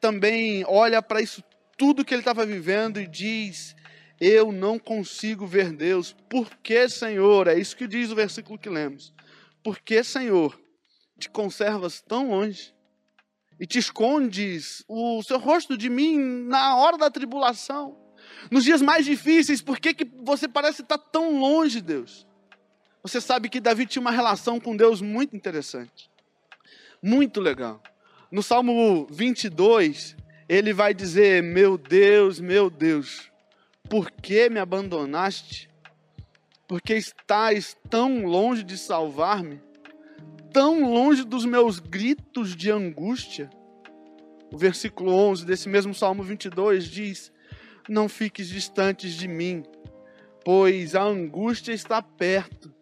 também 0.00 0.64
olha 0.66 1.02
para 1.02 1.20
isso 1.20 1.44
tudo 1.76 2.04
que 2.04 2.14
ele 2.14 2.22
estava 2.22 2.46
vivendo 2.46 2.98
e 2.98 3.06
diz: 3.06 3.76
Eu 4.18 4.50
não 4.50 4.78
consigo 4.78 5.46
ver 5.46 5.72
Deus. 5.72 6.16
Por 6.28 6.48
que, 6.62 6.88
Senhor? 6.88 7.48
É 7.48 7.58
isso 7.58 7.76
que 7.76 7.86
diz 7.86 8.10
o 8.10 8.16
versículo 8.16 8.58
que 8.58 8.70
lemos. 8.70 9.12
Por 9.62 9.78
que, 9.80 10.02
Senhor, 10.02 10.58
te 11.18 11.28
conservas 11.28 12.00
tão 12.00 12.30
longe 12.30 12.74
e 13.58 13.66
te 13.66 13.78
escondes 13.78 14.84
o 14.88 15.22
seu 15.22 15.38
rosto 15.38 15.76
de 15.76 15.90
mim 15.90 16.18
na 16.18 16.76
hora 16.76 16.96
da 16.96 17.10
tribulação? 17.10 18.05
Nos 18.50 18.64
dias 18.64 18.82
mais 18.82 19.04
difíceis, 19.04 19.60
por 19.60 19.78
que, 19.78 19.94
que 19.94 20.04
você 20.22 20.46
parece 20.46 20.82
estar 20.82 20.98
tão 20.98 21.38
longe, 21.38 21.80
Deus? 21.80 22.26
Você 23.02 23.20
sabe 23.20 23.48
que 23.48 23.60
Davi 23.60 23.86
tinha 23.86 24.00
uma 24.00 24.10
relação 24.10 24.58
com 24.58 24.76
Deus 24.76 25.00
muito 25.00 25.36
interessante, 25.36 26.10
muito 27.02 27.40
legal. 27.40 27.80
No 28.30 28.42
Salmo 28.42 29.06
22, 29.10 30.16
ele 30.48 30.72
vai 30.72 30.92
dizer: 30.92 31.42
Meu 31.42 31.78
Deus, 31.78 32.40
meu 32.40 32.68
Deus, 32.68 33.30
por 33.88 34.10
que 34.10 34.48
me 34.48 34.58
abandonaste? 34.58 35.70
Porque 36.66 36.94
estás 36.94 37.76
tão 37.88 38.26
longe 38.26 38.64
de 38.64 38.76
salvar-me, 38.76 39.60
tão 40.52 40.92
longe 40.92 41.24
dos 41.24 41.44
meus 41.44 41.78
gritos 41.78 42.56
de 42.56 42.72
angústia. 42.72 43.48
O 44.52 44.58
versículo 44.58 45.12
11 45.12 45.44
desse 45.46 45.68
mesmo 45.68 45.94
Salmo 45.94 46.24
22 46.24 46.84
diz: 46.84 47.32
não 47.88 48.08
fiques 48.08 48.48
distantes 48.48 49.14
de 49.14 49.28
mim, 49.28 49.62
pois 50.44 50.94
a 50.94 51.02
angústia 51.02 51.72
está 51.72 52.02
perto. 52.02 52.74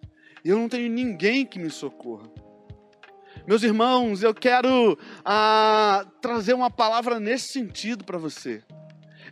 Eu 0.45 0.59
não 0.59 0.69
tenho 0.69 0.91
ninguém 0.91 1.47
que 1.47 1.59
me 1.59 1.71
socorra. 1.71 2.29
Meus 3.47 3.63
irmãos, 3.63 4.23
eu 4.23 4.35
quero 4.35 4.99
ah, 5.25 6.07
trazer 6.21 6.55
uma 6.55 6.71
palavra 6.71 7.21
nesse 7.21 7.49
sentido 7.49 8.05
para 8.05 8.17
você. 8.17 8.63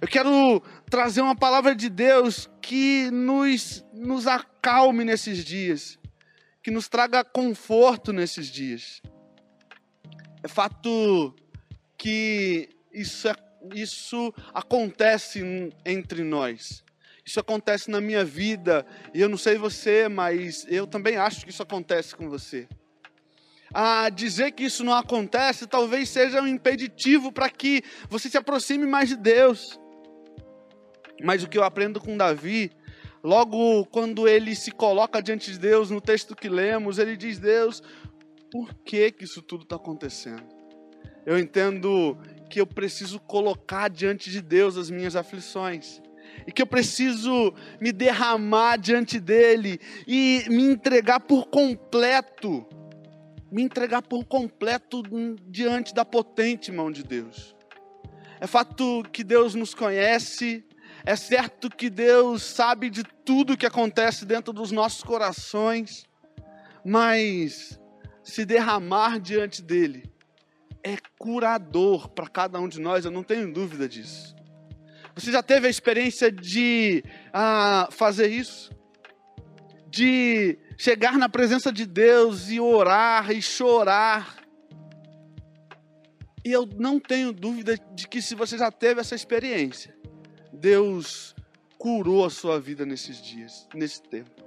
Eu 0.01 0.09
quero 0.09 0.61
trazer 0.91 1.21
uma 1.21 1.37
palavra 1.37 1.75
de 1.75 1.89
Deus 1.89 2.51
que 2.61 3.11
nos, 3.11 3.85
nos 3.95 4.27
acalme 4.27 5.05
nesses 5.05 5.45
dias, 5.45 5.99
que 6.63 6.71
nos 6.71 6.89
traga 6.89 7.25
conforto 7.25 8.13
nesses 8.13 8.49
dias. 8.49 9.01
É 10.43 10.49
fato 10.49 11.35
que 11.97 12.69
isso 12.93 13.29
é 13.29 13.35
isso 13.75 14.33
acontece 14.53 15.71
entre 15.85 16.23
nós. 16.23 16.83
Isso 17.25 17.39
acontece 17.39 17.91
na 17.91 18.01
minha 18.01 18.25
vida, 18.25 18.85
e 19.15 19.21
eu 19.21 19.29
não 19.29 19.37
sei 19.37 19.57
você, 19.57 20.09
mas 20.09 20.67
eu 20.69 20.87
também 20.87 21.17
acho 21.17 21.45
que 21.45 21.51
isso 21.51 21.63
acontece 21.63 22.17
com 22.17 22.29
você. 22.29 22.69
A 23.73 24.11
dizer 24.11 24.53
que 24.53 24.65
isso 24.65 24.83
não 24.85 24.93
acontece 24.93 25.67
talvez 25.67 26.09
seja 26.09 26.43
um 26.43 26.47
impeditivo 26.47 27.33
para 27.33 27.49
que 27.49 27.83
você 28.11 28.29
se 28.29 28.37
aproxime 28.37 28.87
mais 28.87 29.09
de 29.09 29.17
Deus. 29.17 29.79
Mas 31.23 31.43
o 31.43 31.49
que 31.49 31.57
eu 31.57 31.63
aprendo 31.63 32.01
com 32.01 32.17
Davi, 32.17 32.73
logo 33.23 33.87
quando 33.87 34.29
ele 34.29 34.57
se 34.57 34.73
coloca 34.73 35.23
diante 35.23 35.53
de 35.53 35.59
Deus, 35.59 35.91
no 35.91 36.01
texto 36.01 36.35
que 36.35 36.49
lemos, 36.49 36.99
ele 36.99 37.17
diz: 37.17 37.39
Deus, 37.39 37.83
por 38.51 38.75
que, 38.85 39.13
que 39.13 39.25
isso 39.25 39.41
tudo 39.41 39.63
está 39.63 39.77
acontecendo? 39.77 40.43
Eu 41.25 41.39
entendo 41.39 42.19
que 42.53 42.61
eu 42.61 42.67
preciso 42.67 43.19
colocar 43.19 43.89
diante 43.89 44.31
de 44.31 44.43
Deus 44.43 44.77
as 44.77 44.91
minhas 44.91 45.17
aflições. 45.17 46.03
E 46.47 46.53
que 46.53 46.61
eu 46.61 46.67
preciso 46.67 47.55
me 47.81 47.93
derramar 47.93 48.77
diante 48.77 49.19
dele 49.19 49.81
e 50.07 50.45
me 50.51 50.65
entregar 50.65 51.21
por 51.21 51.47
completo. 51.47 52.67
Me 53.51 53.63
entregar 53.63 54.03
por 54.03 54.27
completo 54.27 55.03
diante 55.49 55.95
da 55.95 56.05
potente 56.05 56.71
mão 56.71 56.91
de 56.91 57.03
Deus. 57.03 57.57
É 58.39 58.47
fato 58.47 59.03
que 59.11 59.25
Deus 59.25 59.55
nos 59.55 59.75
conhece, 59.75 60.63
é 61.07 61.17
certo 61.17 61.71
que 61.71 61.89
Deus 61.89 62.43
sabe 62.43 62.91
de 62.91 63.03
tudo 63.25 63.57
que 63.57 63.65
acontece 63.65 64.27
dentro 64.27 64.53
dos 64.53 64.71
nossos 64.71 65.03
corações, 65.03 66.05
mas 66.85 67.81
se 68.23 68.45
derramar 68.45 69.19
diante 69.19 69.63
dele 69.63 70.12
é 70.85 70.97
curador 71.19 72.09
para 72.09 72.29
cada 72.29 72.59
um 72.61 72.69
de 72.69 72.81
nós, 72.81 73.05
eu 73.05 73.11
não 73.11 73.23
tenho 73.23 73.53
dúvida 73.53 73.89
disso. 73.89 74.35
Você 75.15 75.31
já 75.31 75.43
teve 75.43 75.67
a 75.67 75.71
experiência 75.71 76.33
de 76.33 77.05
ah, 77.33 77.89
fazer 77.91 78.29
isso? 78.29 78.73
De 79.89 80.59
chegar 80.79 81.19
na 81.19 81.29
presença 81.29 81.71
de 81.71 81.85
Deus 81.85 82.51
e 82.51 82.59
orar 82.59 83.31
e 83.31 83.43
chorar. 83.43 84.37
E 86.45 86.51
eu 86.51 86.67
não 86.79 86.99
tenho 86.99 87.33
dúvida 87.33 87.77
de 87.95 88.09
que 88.09 88.21
se 88.23 88.35
você 88.35 88.57
já 88.57 88.71
teve 88.71 89.01
essa 89.01 89.15
experiência, 89.15 89.95
Deus 90.53 91.37
curou 91.79 92.25
a 92.25 92.31
sua 92.31 92.59
vida 92.59 92.87
nesses 92.87 93.23
dias, 93.23 93.69
nesse 93.75 94.03
tempo. 94.03 94.43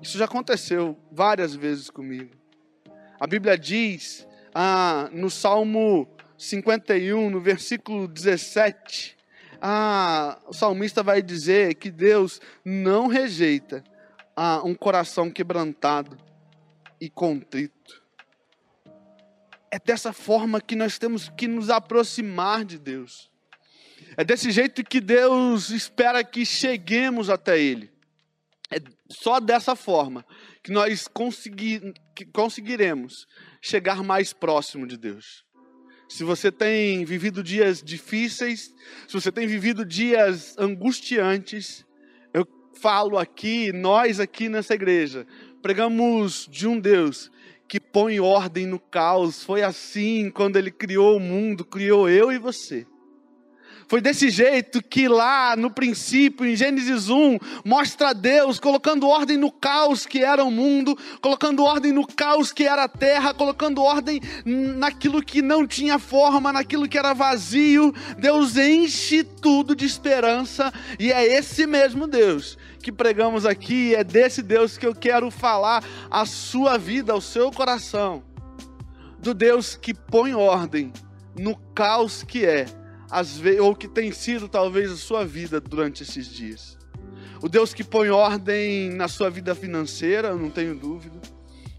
Isso 0.00 0.16
já 0.16 0.24
aconteceu 0.24 0.98
várias 1.12 1.54
vezes 1.54 1.90
comigo. 1.90 2.34
A 3.20 3.26
Bíblia 3.26 3.58
diz 3.58 4.26
ah, 4.54 5.08
no 5.12 5.30
Salmo 5.30 6.08
51, 6.36 7.30
no 7.30 7.40
versículo 7.40 8.08
17, 8.08 9.16
ah, 9.60 10.38
o 10.46 10.54
salmista 10.54 11.02
vai 11.02 11.20
dizer 11.20 11.74
que 11.74 11.90
Deus 11.90 12.40
não 12.64 13.06
rejeita 13.06 13.84
ah, 14.34 14.62
um 14.64 14.74
coração 14.74 15.30
quebrantado 15.30 16.16
e 17.00 17.10
contrito. 17.10 18.00
É 19.70 19.78
dessa 19.78 20.12
forma 20.12 20.60
que 20.60 20.74
nós 20.74 20.98
temos 20.98 21.28
que 21.28 21.46
nos 21.46 21.70
aproximar 21.70 22.64
de 22.64 22.78
Deus. 22.78 23.30
É 24.16 24.24
desse 24.24 24.50
jeito 24.50 24.82
que 24.82 25.00
Deus 25.00 25.70
espera 25.70 26.24
que 26.24 26.44
cheguemos 26.44 27.30
até 27.30 27.58
Ele. 27.58 27.90
É 28.70 28.80
só 29.08 29.40
dessa 29.40 29.76
forma 29.76 30.24
que 30.62 30.70
nós 30.70 31.08
que 32.14 32.24
conseguiremos 32.26 33.26
chegar 33.62 34.02
mais 34.02 34.32
próximo 34.32 34.86
de 34.86 34.96
Deus. 34.96 35.44
Se 36.08 36.24
você 36.24 36.50
tem 36.50 37.04
vivido 37.04 37.42
dias 37.42 37.82
difíceis, 37.82 38.74
se 39.06 39.12
você 39.12 39.30
tem 39.30 39.46
vivido 39.46 39.84
dias 39.84 40.56
angustiantes, 40.58 41.86
eu 42.34 42.46
falo 42.80 43.16
aqui, 43.16 43.72
nós 43.72 44.18
aqui 44.18 44.48
nessa 44.48 44.74
igreja, 44.74 45.26
pregamos 45.62 46.48
de 46.50 46.66
um 46.66 46.80
Deus 46.80 47.30
que 47.68 47.78
põe 47.78 48.18
ordem 48.18 48.66
no 48.66 48.80
caos. 48.80 49.44
Foi 49.44 49.62
assim 49.62 50.28
quando 50.30 50.56
ele 50.56 50.72
criou 50.72 51.16
o 51.16 51.20
mundo, 51.20 51.64
criou 51.64 52.08
eu 52.08 52.32
e 52.32 52.38
você. 52.38 52.84
Foi 53.90 54.00
desse 54.00 54.30
jeito 54.30 54.80
que 54.80 55.08
lá 55.08 55.56
no 55.56 55.68
princípio, 55.68 56.46
em 56.46 56.54
Gênesis 56.54 57.08
1, 57.08 57.38
mostra 57.64 58.14
Deus 58.14 58.60
colocando 58.60 59.08
ordem 59.08 59.36
no 59.36 59.50
caos 59.50 60.06
que 60.06 60.22
era 60.22 60.44
o 60.44 60.50
mundo, 60.50 60.96
colocando 61.20 61.64
ordem 61.64 61.90
no 61.90 62.06
caos 62.06 62.52
que 62.52 62.68
era 62.68 62.84
a 62.84 62.88
terra, 62.88 63.34
colocando 63.34 63.82
ordem 63.82 64.20
naquilo 64.44 65.20
que 65.20 65.42
não 65.42 65.66
tinha 65.66 65.98
forma, 65.98 66.52
naquilo 66.52 66.88
que 66.88 66.96
era 66.96 67.12
vazio. 67.12 67.92
Deus 68.16 68.56
enche 68.56 69.24
tudo 69.24 69.74
de 69.74 69.86
esperança 69.86 70.72
e 70.96 71.10
é 71.10 71.26
esse 71.26 71.66
mesmo 71.66 72.06
Deus 72.06 72.56
que 72.80 72.92
pregamos 72.92 73.44
aqui, 73.44 73.96
é 73.96 74.04
desse 74.04 74.40
Deus 74.40 74.78
que 74.78 74.86
eu 74.86 74.94
quero 74.94 75.32
falar 75.32 75.82
a 76.08 76.24
sua 76.24 76.78
vida, 76.78 77.12
ao 77.12 77.20
seu 77.20 77.50
coração. 77.50 78.22
Do 79.18 79.34
Deus 79.34 79.74
que 79.74 79.92
põe 79.92 80.32
ordem 80.32 80.92
no 81.36 81.56
caos 81.74 82.22
que 82.22 82.46
é 82.46 82.66
vezes, 83.38 83.60
ou 83.60 83.74
que 83.74 83.88
tem 83.88 84.12
sido 84.12 84.48
talvez 84.48 84.90
a 84.90 84.96
sua 84.96 85.24
vida 85.24 85.60
durante 85.60 86.02
esses 86.02 86.28
dias. 86.28 86.78
O 87.42 87.48
Deus 87.48 87.74
que 87.74 87.82
põe 87.82 88.10
ordem 88.10 88.90
na 88.90 89.08
sua 89.08 89.30
vida 89.30 89.54
financeira, 89.54 90.34
não 90.34 90.50
tenho 90.50 90.74
dúvida. 90.74 91.18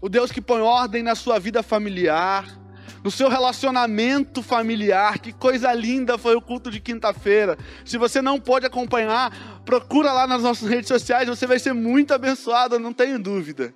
O 0.00 0.08
Deus 0.08 0.32
que 0.32 0.40
põe 0.40 0.60
ordem 0.60 1.02
na 1.02 1.14
sua 1.14 1.38
vida 1.38 1.62
familiar, 1.62 2.60
no 3.04 3.10
seu 3.10 3.28
relacionamento 3.28 4.42
familiar. 4.42 5.20
Que 5.20 5.32
coisa 5.32 5.72
linda 5.72 6.18
foi 6.18 6.34
o 6.34 6.42
culto 6.42 6.70
de 6.70 6.80
quinta-feira. 6.80 7.56
Se 7.84 7.96
você 7.96 8.20
não 8.20 8.40
pode 8.40 8.66
acompanhar, 8.66 9.62
procura 9.64 10.12
lá 10.12 10.26
nas 10.26 10.42
nossas 10.42 10.68
redes 10.68 10.88
sociais, 10.88 11.28
você 11.28 11.46
vai 11.46 11.58
ser 11.58 11.72
muito 11.72 12.12
abençoado, 12.12 12.78
não 12.78 12.92
tenho 12.92 13.18
dúvida. 13.18 13.74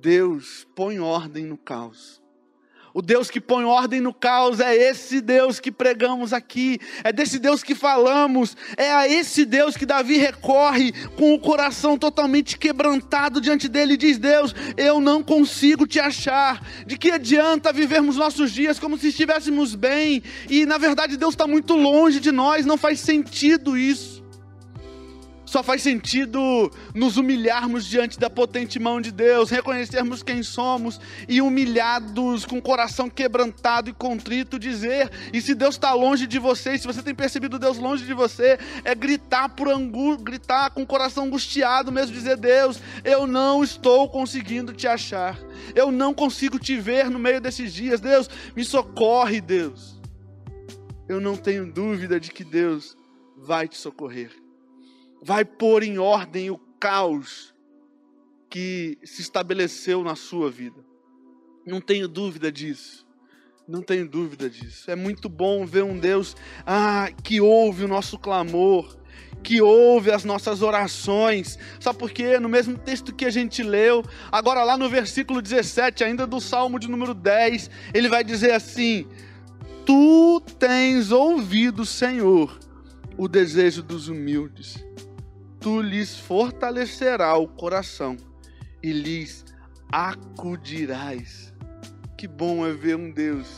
Deus 0.00 0.66
põe 0.74 0.98
ordem 0.98 1.44
no 1.44 1.56
caos. 1.56 2.23
O 2.94 3.02
Deus 3.02 3.28
que 3.28 3.40
põe 3.40 3.64
ordem 3.64 4.00
no 4.00 4.14
caos 4.14 4.60
é 4.60 4.72
esse 4.72 5.20
Deus 5.20 5.58
que 5.58 5.72
pregamos 5.72 6.32
aqui, 6.32 6.78
é 7.02 7.12
desse 7.12 7.40
Deus 7.40 7.60
que 7.60 7.74
falamos, 7.74 8.56
é 8.76 8.92
a 8.92 9.08
esse 9.08 9.44
Deus 9.44 9.76
que 9.76 9.84
Davi 9.84 10.16
recorre 10.16 10.92
com 11.16 11.34
o 11.34 11.40
coração 11.40 11.98
totalmente 11.98 12.56
quebrantado 12.56 13.40
diante 13.40 13.68
dele 13.68 13.94
e 13.94 13.96
diz: 13.96 14.16
Deus, 14.16 14.54
eu 14.76 15.00
não 15.00 15.24
consigo 15.24 15.88
te 15.88 15.98
achar. 15.98 16.62
De 16.86 16.96
que 16.96 17.10
adianta 17.10 17.72
vivermos 17.72 18.16
nossos 18.16 18.52
dias 18.52 18.78
como 18.78 18.96
se 18.96 19.08
estivéssemos 19.08 19.74
bem 19.74 20.22
e 20.48 20.64
na 20.64 20.78
verdade 20.78 21.16
Deus 21.16 21.34
está 21.34 21.48
muito 21.48 21.74
longe 21.74 22.20
de 22.20 22.30
nós, 22.30 22.64
não 22.64 22.76
faz 22.76 23.00
sentido 23.00 23.76
isso. 23.76 24.23
Só 25.54 25.62
faz 25.62 25.82
sentido 25.82 26.68
nos 26.92 27.16
humilharmos 27.16 27.86
diante 27.86 28.18
da 28.18 28.28
potente 28.28 28.80
mão 28.80 29.00
de 29.00 29.12
Deus, 29.12 29.50
reconhecermos 29.50 30.20
quem 30.20 30.42
somos 30.42 31.00
e 31.28 31.40
humilhados, 31.40 32.44
com 32.44 32.58
o 32.58 32.60
coração 32.60 33.08
quebrantado 33.08 33.88
e 33.88 33.92
contrito, 33.92 34.58
dizer: 34.58 35.08
e 35.32 35.40
se 35.40 35.54
Deus 35.54 35.76
está 35.76 35.94
longe 35.94 36.26
de 36.26 36.40
você, 36.40 36.76
se 36.76 36.84
você 36.84 37.00
tem 37.04 37.14
percebido 37.14 37.56
Deus 37.56 37.78
longe 37.78 38.04
de 38.04 38.12
você, 38.12 38.58
é 38.82 38.96
gritar 38.96 39.48
por 39.50 39.68
angu, 39.68 40.18
gritar 40.18 40.70
com 40.70 40.82
o 40.82 40.86
coração 40.88 41.26
angustiado 41.26 41.92
mesmo, 41.92 42.16
dizer: 42.16 42.36
Deus, 42.36 42.80
eu 43.04 43.24
não 43.24 43.62
estou 43.62 44.08
conseguindo 44.08 44.72
te 44.72 44.88
achar, 44.88 45.38
eu 45.72 45.92
não 45.92 46.12
consigo 46.12 46.58
te 46.58 46.76
ver 46.76 47.08
no 47.08 47.18
meio 47.20 47.40
desses 47.40 47.72
dias, 47.72 48.00
Deus, 48.00 48.28
me 48.56 48.64
socorre, 48.64 49.40
Deus. 49.40 50.02
Eu 51.08 51.20
não 51.20 51.36
tenho 51.36 51.72
dúvida 51.72 52.18
de 52.18 52.32
que 52.32 52.42
Deus 52.42 52.96
vai 53.36 53.68
te 53.68 53.78
socorrer 53.78 54.42
vai 55.24 55.42
pôr 55.42 55.82
em 55.82 55.98
ordem 55.98 56.50
o 56.50 56.58
caos 56.78 57.54
que 58.50 58.98
se 59.02 59.22
estabeleceu 59.22 60.04
na 60.04 60.14
sua 60.14 60.50
vida. 60.50 60.84
Não 61.66 61.80
tenho 61.80 62.06
dúvida 62.06 62.52
disso. 62.52 63.06
Não 63.66 63.80
tenho 63.80 64.06
dúvida 64.06 64.50
disso. 64.50 64.90
É 64.90 64.94
muito 64.94 65.30
bom 65.30 65.64
ver 65.64 65.82
um 65.82 65.98
Deus 65.98 66.36
ah, 66.66 67.08
que 67.22 67.40
ouve 67.40 67.84
o 67.84 67.88
nosso 67.88 68.18
clamor, 68.18 68.98
que 69.42 69.62
ouve 69.62 70.10
as 70.10 70.26
nossas 70.26 70.60
orações. 70.60 71.58
Sabe 71.80 71.98
por 71.98 72.10
quê? 72.10 72.38
No 72.38 72.50
mesmo 72.50 72.76
texto 72.76 73.14
que 73.14 73.24
a 73.24 73.30
gente 73.30 73.62
leu, 73.62 74.04
agora 74.30 74.62
lá 74.62 74.76
no 74.76 74.90
versículo 74.90 75.40
17, 75.40 76.04
ainda 76.04 76.26
do 76.26 76.38
Salmo 76.38 76.78
de 76.78 76.86
número 76.86 77.14
10, 77.14 77.70
ele 77.94 78.10
vai 78.10 78.22
dizer 78.22 78.52
assim: 78.52 79.06
Tu 79.86 80.42
tens 80.58 81.10
ouvido, 81.10 81.86
Senhor, 81.86 82.60
o 83.16 83.26
desejo 83.26 83.82
dos 83.82 84.08
humildes 84.08 84.84
tu 85.64 85.80
lhes 85.80 86.18
fortalecerá 86.18 87.34
o 87.38 87.48
coração 87.48 88.18
e 88.82 88.92
lhes 88.92 89.46
acudirás. 89.90 91.54
Que 92.18 92.28
bom 92.28 92.66
é 92.66 92.70
ver 92.70 92.96
um 92.96 93.10
Deus 93.10 93.48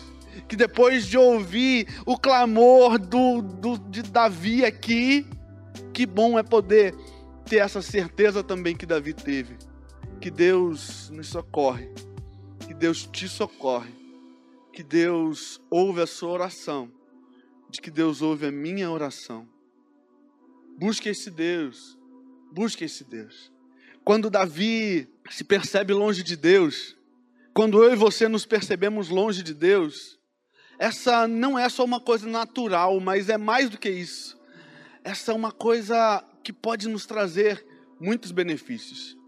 que 0.47 0.55
depois 0.55 1.05
de 1.05 1.19
ouvir 1.19 1.89
o 2.07 2.17
clamor 2.17 2.97
do, 2.97 3.43
do, 3.43 3.77
de 3.77 4.03
Davi 4.03 4.65
aqui, 4.65 5.27
que 5.93 6.07
bom 6.07 6.39
é 6.39 6.45
poder 6.45 6.95
ter 7.45 7.57
essa 7.57 7.83
certeza 7.83 8.41
também 8.41 8.77
que 8.77 8.87
Davi 8.87 9.13
teve. 9.13 9.57
Que 10.21 10.31
Deus 10.31 11.11
nos 11.11 11.27
socorre, 11.27 11.91
que 12.69 12.73
Deus 12.73 13.05
te 13.05 13.29
socorre, 13.29 13.93
que 14.73 14.85
Deus 14.85 15.61
ouve 15.69 16.03
a 16.03 16.07
sua 16.07 16.31
oração, 16.31 16.89
de 17.69 17.81
que 17.81 17.91
Deus 17.91 18.23
ouve 18.23 18.47
a 18.47 18.53
minha 18.53 18.89
oração. 18.93 19.49
Busque 20.79 21.09
esse 21.09 21.31
Deus, 21.31 21.96
Busque 22.57 22.85
esse 22.85 23.05
Deus. 23.05 23.53
Quando 24.03 24.31
Davi 24.31 25.07
se 25.29 25.45
percebe 25.45 25.93
longe 25.93 26.23
de 26.23 26.35
Deus, 26.35 26.97
quando 27.53 27.85
eu 27.85 27.93
e 27.93 27.97
você 27.97 28.29
nos 28.29 28.47
percebemos 28.47 29.11
longe 29.11 29.43
de 29.43 29.53
Deus, 29.53 30.19
essa 30.79 31.29
não 31.29 31.59
é 31.59 31.69
só 31.69 31.85
uma 31.85 32.01
coisa 32.01 32.27
natural, 32.27 32.99
mas 32.99 33.29
é 33.29 33.37
mais 33.37 33.69
do 33.69 33.77
que 33.77 33.91
isso. 33.91 34.41
Essa 35.05 35.33
é 35.33 35.35
uma 35.35 35.53
coisa 35.53 36.25
que 36.43 36.51
pode 36.51 36.89
nos 36.89 37.05
trazer 37.05 37.63
muitos 38.01 38.33
benefícios. 38.33 39.19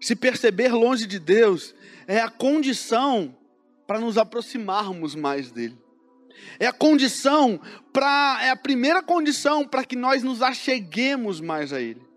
Se 0.00 0.16
perceber 0.16 0.72
longe 0.72 1.06
de 1.06 1.20
Deus 1.20 1.76
é 2.08 2.18
a 2.18 2.28
condição 2.28 3.38
para 3.86 4.00
nos 4.00 4.18
aproximarmos 4.18 5.14
mais 5.14 5.52
dele. 5.52 5.78
É 6.58 6.66
a 6.66 6.72
condição 6.72 7.60
para 7.92 8.40
é 8.42 8.50
a 8.50 8.56
primeira 8.56 9.00
condição 9.00 9.64
para 9.64 9.84
que 9.84 9.94
nós 9.94 10.24
nos 10.24 10.42
acheguemos 10.42 11.40
mais 11.40 11.72
a 11.72 11.80
ele 11.80 12.10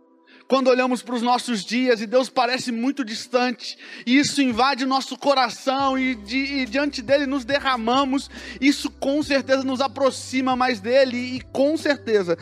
quando 0.47 0.67
olhamos 0.67 1.01
para 1.01 1.15
os 1.15 1.21
nossos 1.21 1.63
dias 1.63 2.01
e 2.01 2.05
Deus 2.05 2.29
parece 2.29 2.71
muito 2.71 3.03
distante, 3.03 3.77
e 4.05 4.17
isso 4.17 4.41
invade 4.41 4.85
nosso 4.85 5.17
coração 5.17 5.97
e, 5.97 6.15
de, 6.15 6.37
e, 6.37 6.65
diante 6.65 7.01
dele 7.01 7.25
nos 7.25 7.43
derramamos, 7.43 8.29
isso 8.61 8.91
com 8.91 9.23
certeza 9.23 9.63
nos 9.63 9.81
aproxima 9.81 10.55
mais 10.55 10.79
dele 10.79 11.17
e 11.17 11.41
com 11.41 11.75
certeza 11.77 12.37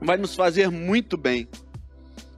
vai 0.00 0.16
nos 0.16 0.34
fazer 0.34 0.70
muito 0.70 1.16
bem. 1.16 1.48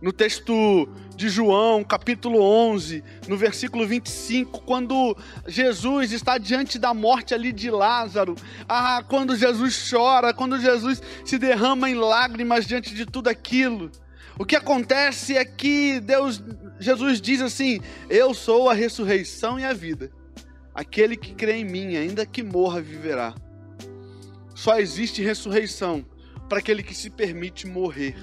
No 0.00 0.12
texto 0.12 0.88
de 1.14 1.28
João, 1.28 1.84
capítulo 1.84 2.42
11, 2.42 3.04
no 3.28 3.36
versículo 3.36 3.86
25, 3.86 4.62
quando 4.62 5.16
Jesus 5.46 6.10
está 6.10 6.38
diante 6.38 6.76
da 6.76 6.92
morte 6.92 7.32
ali 7.32 7.52
de 7.52 7.70
Lázaro, 7.70 8.34
ah, 8.68 9.04
quando 9.08 9.36
Jesus 9.36 9.88
chora, 9.88 10.34
quando 10.34 10.58
Jesus 10.58 11.00
se 11.24 11.38
derrama 11.38 11.88
em 11.88 11.94
lágrimas 11.94 12.66
diante 12.66 12.92
de 12.92 13.06
tudo 13.06 13.28
aquilo, 13.28 13.92
o 14.38 14.44
que 14.44 14.56
acontece 14.56 15.36
é 15.36 15.44
que 15.44 16.00
Deus, 16.00 16.42
Jesus 16.78 17.20
diz 17.20 17.40
assim: 17.40 17.80
Eu 18.08 18.32
sou 18.32 18.68
a 18.68 18.74
ressurreição 18.74 19.58
e 19.58 19.64
a 19.64 19.72
vida. 19.72 20.10
Aquele 20.74 21.16
que 21.16 21.34
crê 21.34 21.56
em 21.56 21.64
mim, 21.64 21.96
ainda 21.96 22.24
que 22.24 22.42
morra, 22.42 22.80
viverá. 22.80 23.34
Só 24.54 24.78
existe 24.78 25.22
ressurreição 25.22 26.04
para 26.48 26.58
aquele 26.58 26.82
que 26.82 26.94
se 26.94 27.10
permite 27.10 27.66
morrer. 27.66 28.16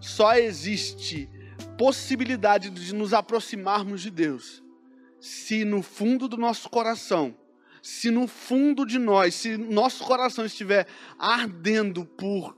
Só 0.00 0.34
existe 0.34 1.28
possibilidade 1.76 2.70
de 2.70 2.94
nos 2.94 3.12
aproximarmos 3.12 4.00
de 4.00 4.10
Deus 4.10 4.62
se 5.20 5.64
no 5.64 5.82
fundo 5.82 6.28
do 6.28 6.36
nosso 6.36 6.68
coração, 6.70 7.36
se 7.82 8.10
no 8.10 8.28
fundo 8.28 8.86
de 8.86 8.98
nós, 8.98 9.34
se 9.34 9.56
nosso 9.56 10.04
coração 10.04 10.44
estiver 10.44 10.86
ardendo 11.18 12.04
por 12.04 12.56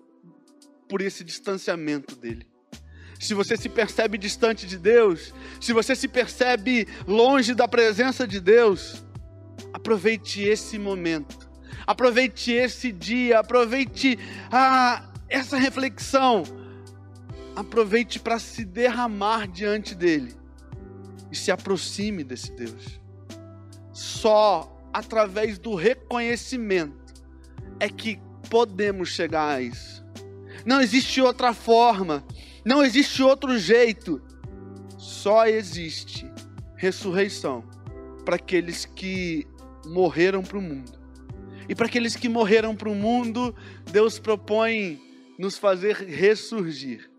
por 0.88 1.02
esse 1.02 1.22
distanciamento 1.22 2.16
dele 2.16 2.47
se 3.18 3.34
você 3.34 3.56
se 3.56 3.68
percebe 3.68 4.16
distante 4.16 4.66
de 4.66 4.78
Deus, 4.78 5.34
se 5.60 5.72
você 5.72 5.94
se 5.96 6.06
percebe 6.08 6.86
longe 7.06 7.54
da 7.54 7.66
presença 7.66 8.26
de 8.26 8.40
Deus, 8.40 9.04
aproveite 9.72 10.42
esse 10.42 10.78
momento, 10.78 11.50
aproveite 11.86 12.52
esse 12.52 12.92
dia, 12.92 13.40
aproveite 13.40 14.18
ah, 14.50 15.10
essa 15.28 15.56
reflexão, 15.56 16.44
aproveite 17.56 18.20
para 18.20 18.38
se 18.38 18.64
derramar 18.64 19.48
diante 19.48 19.94
dele 19.94 20.34
e 21.30 21.36
se 21.36 21.50
aproxime 21.50 22.22
desse 22.22 22.52
Deus. 22.52 23.00
Só 23.92 24.76
através 24.92 25.58
do 25.58 25.74
reconhecimento 25.74 27.14
é 27.80 27.88
que 27.88 28.20
podemos 28.48 29.08
chegar 29.08 29.56
a 29.56 29.60
isso. 29.60 30.04
Não 30.64 30.80
existe 30.80 31.20
outra 31.20 31.52
forma. 31.52 32.24
Não 32.64 32.84
existe 32.84 33.22
outro 33.22 33.58
jeito. 33.58 34.22
Só 34.96 35.46
existe 35.46 36.30
ressurreição 36.76 37.64
para 38.24 38.36
aqueles 38.36 38.84
que 38.84 39.46
morreram 39.86 40.42
para 40.42 40.58
o 40.58 40.62
mundo, 40.62 40.92
E 41.68 41.74
para 41.74 41.86
aqueles 41.86 42.16
que 42.16 42.28
morreram 42.28 42.74
para 42.74 42.88
o 42.88 42.94
mundo, 42.94 43.54
Deus 43.90 44.18
propõe 44.18 45.00
nos 45.38 45.58
fazer 45.58 45.96
ressurgir 45.96 47.10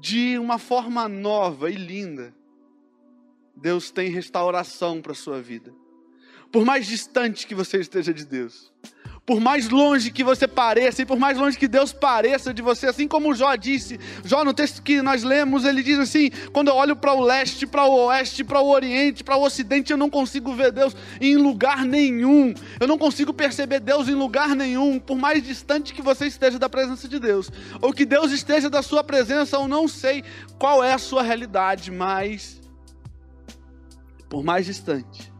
de 0.00 0.38
uma 0.38 0.58
forma 0.58 1.08
nova 1.08 1.70
e 1.70 1.74
linda. 1.74 2.32
Deus 3.56 3.90
tem 3.90 4.10
restauração 4.10 5.02
para 5.02 5.12
a 5.12 5.16
sua 5.16 5.40
vida. 5.40 5.74
Por 6.52 6.64
mais 6.64 6.86
distante 6.86 7.46
que 7.46 7.54
você 7.54 7.78
esteja 7.78 8.14
de 8.14 8.24
Deus, 8.24 8.72
por 9.28 9.40
mais 9.40 9.68
longe 9.68 10.10
que 10.10 10.24
você 10.24 10.48
pareça, 10.48 11.02
e 11.02 11.04
por 11.04 11.18
mais 11.18 11.36
longe 11.36 11.58
que 11.58 11.68
Deus 11.68 11.92
pareça 11.92 12.54
de 12.54 12.62
você, 12.62 12.86
assim 12.86 13.06
como 13.06 13.34
Jó 13.34 13.54
disse, 13.56 14.00
Jó 14.24 14.42
no 14.42 14.54
texto 14.54 14.80
que 14.80 15.02
nós 15.02 15.22
lemos, 15.22 15.66
ele 15.66 15.82
diz 15.82 15.98
assim: 15.98 16.30
quando 16.50 16.68
eu 16.68 16.74
olho 16.74 16.96
para 16.96 17.12
o 17.12 17.20
leste, 17.20 17.66
para 17.66 17.84
o 17.84 18.06
oeste, 18.06 18.42
para 18.42 18.62
o 18.62 18.70
oriente, 18.70 19.22
para 19.22 19.36
o 19.36 19.42
ocidente, 19.44 19.92
eu 19.92 19.98
não 19.98 20.08
consigo 20.08 20.54
ver 20.54 20.72
Deus 20.72 20.96
em 21.20 21.36
lugar 21.36 21.84
nenhum, 21.84 22.54
eu 22.80 22.88
não 22.88 22.96
consigo 22.96 23.34
perceber 23.34 23.80
Deus 23.80 24.08
em 24.08 24.14
lugar 24.14 24.56
nenhum, 24.56 24.98
por 24.98 25.18
mais 25.18 25.42
distante 25.42 25.92
que 25.92 26.00
você 26.00 26.26
esteja 26.26 26.58
da 26.58 26.70
presença 26.70 27.06
de 27.06 27.18
Deus, 27.18 27.50
ou 27.82 27.92
que 27.92 28.06
Deus 28.06 28.32
esteja 28.32 28.70
da 28.70 28.80
sua 28.80 29.04
presença, 29.04 29.56
eu 29.56 29.68
não 29.68 29.86
sei 29.86 30.24
qual 30.58 30.82
é 30.82 30.94
a 30.94 30.98
sua 30.98 31.22
realidade, 31.22 31.90
mas 31.90 32.62
por 34.26 34.42
mais 34.42 34.64
distante, 34.64 35.30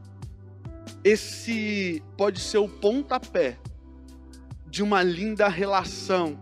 esse 1.02 2.02
pode 2.18 2.38
ser 2.38 2.58
o 2.58 2.68
pontapé 2.68 3.56
de 4.70 4.82
uma 4.82 5.02
linda 5.02 5.48
relação 5.48 6.38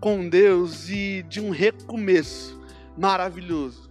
com 0.00 0.28
Deus 0.28 0.88
e 0.88 1.22
de 1.28 1.40
um 1.40 1.50
recomeço 1.50 2.60
maravilhoso. 2.96 3.90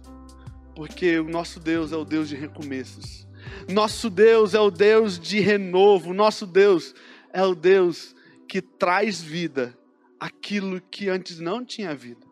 Porque 0.74 1.18
o 1.18 1.28
nosso 1.28 1.60
Deus 1.60 1.92
é 1.92 1.96
o 1.96 2.04
Deus 2.04 2.28
de 2.28 2.36
recomeços. 2.36 3.26
Nosso 3.68 4.08
Deus 4.08 4.54
é 4.54 4.60
o 4.60 4.70
Deus 4.70 5.18
de 5.18 5.40
renovo. 5.40 6.14
Nosso 6.14 6.46
Deus 6.46 6.94
é 7.32 7.42
o 7.44 7.54
Deus 7.54 8.14
que 8.48 8.62
traz 8.62 9.20
vida 9.20 9.76
aquilo 10.18 10.80
que 10.80 11.08
antes 11.08 11.38
não 11.38 11.64
tinha 11.64 11.94
vida. 11.94 12.26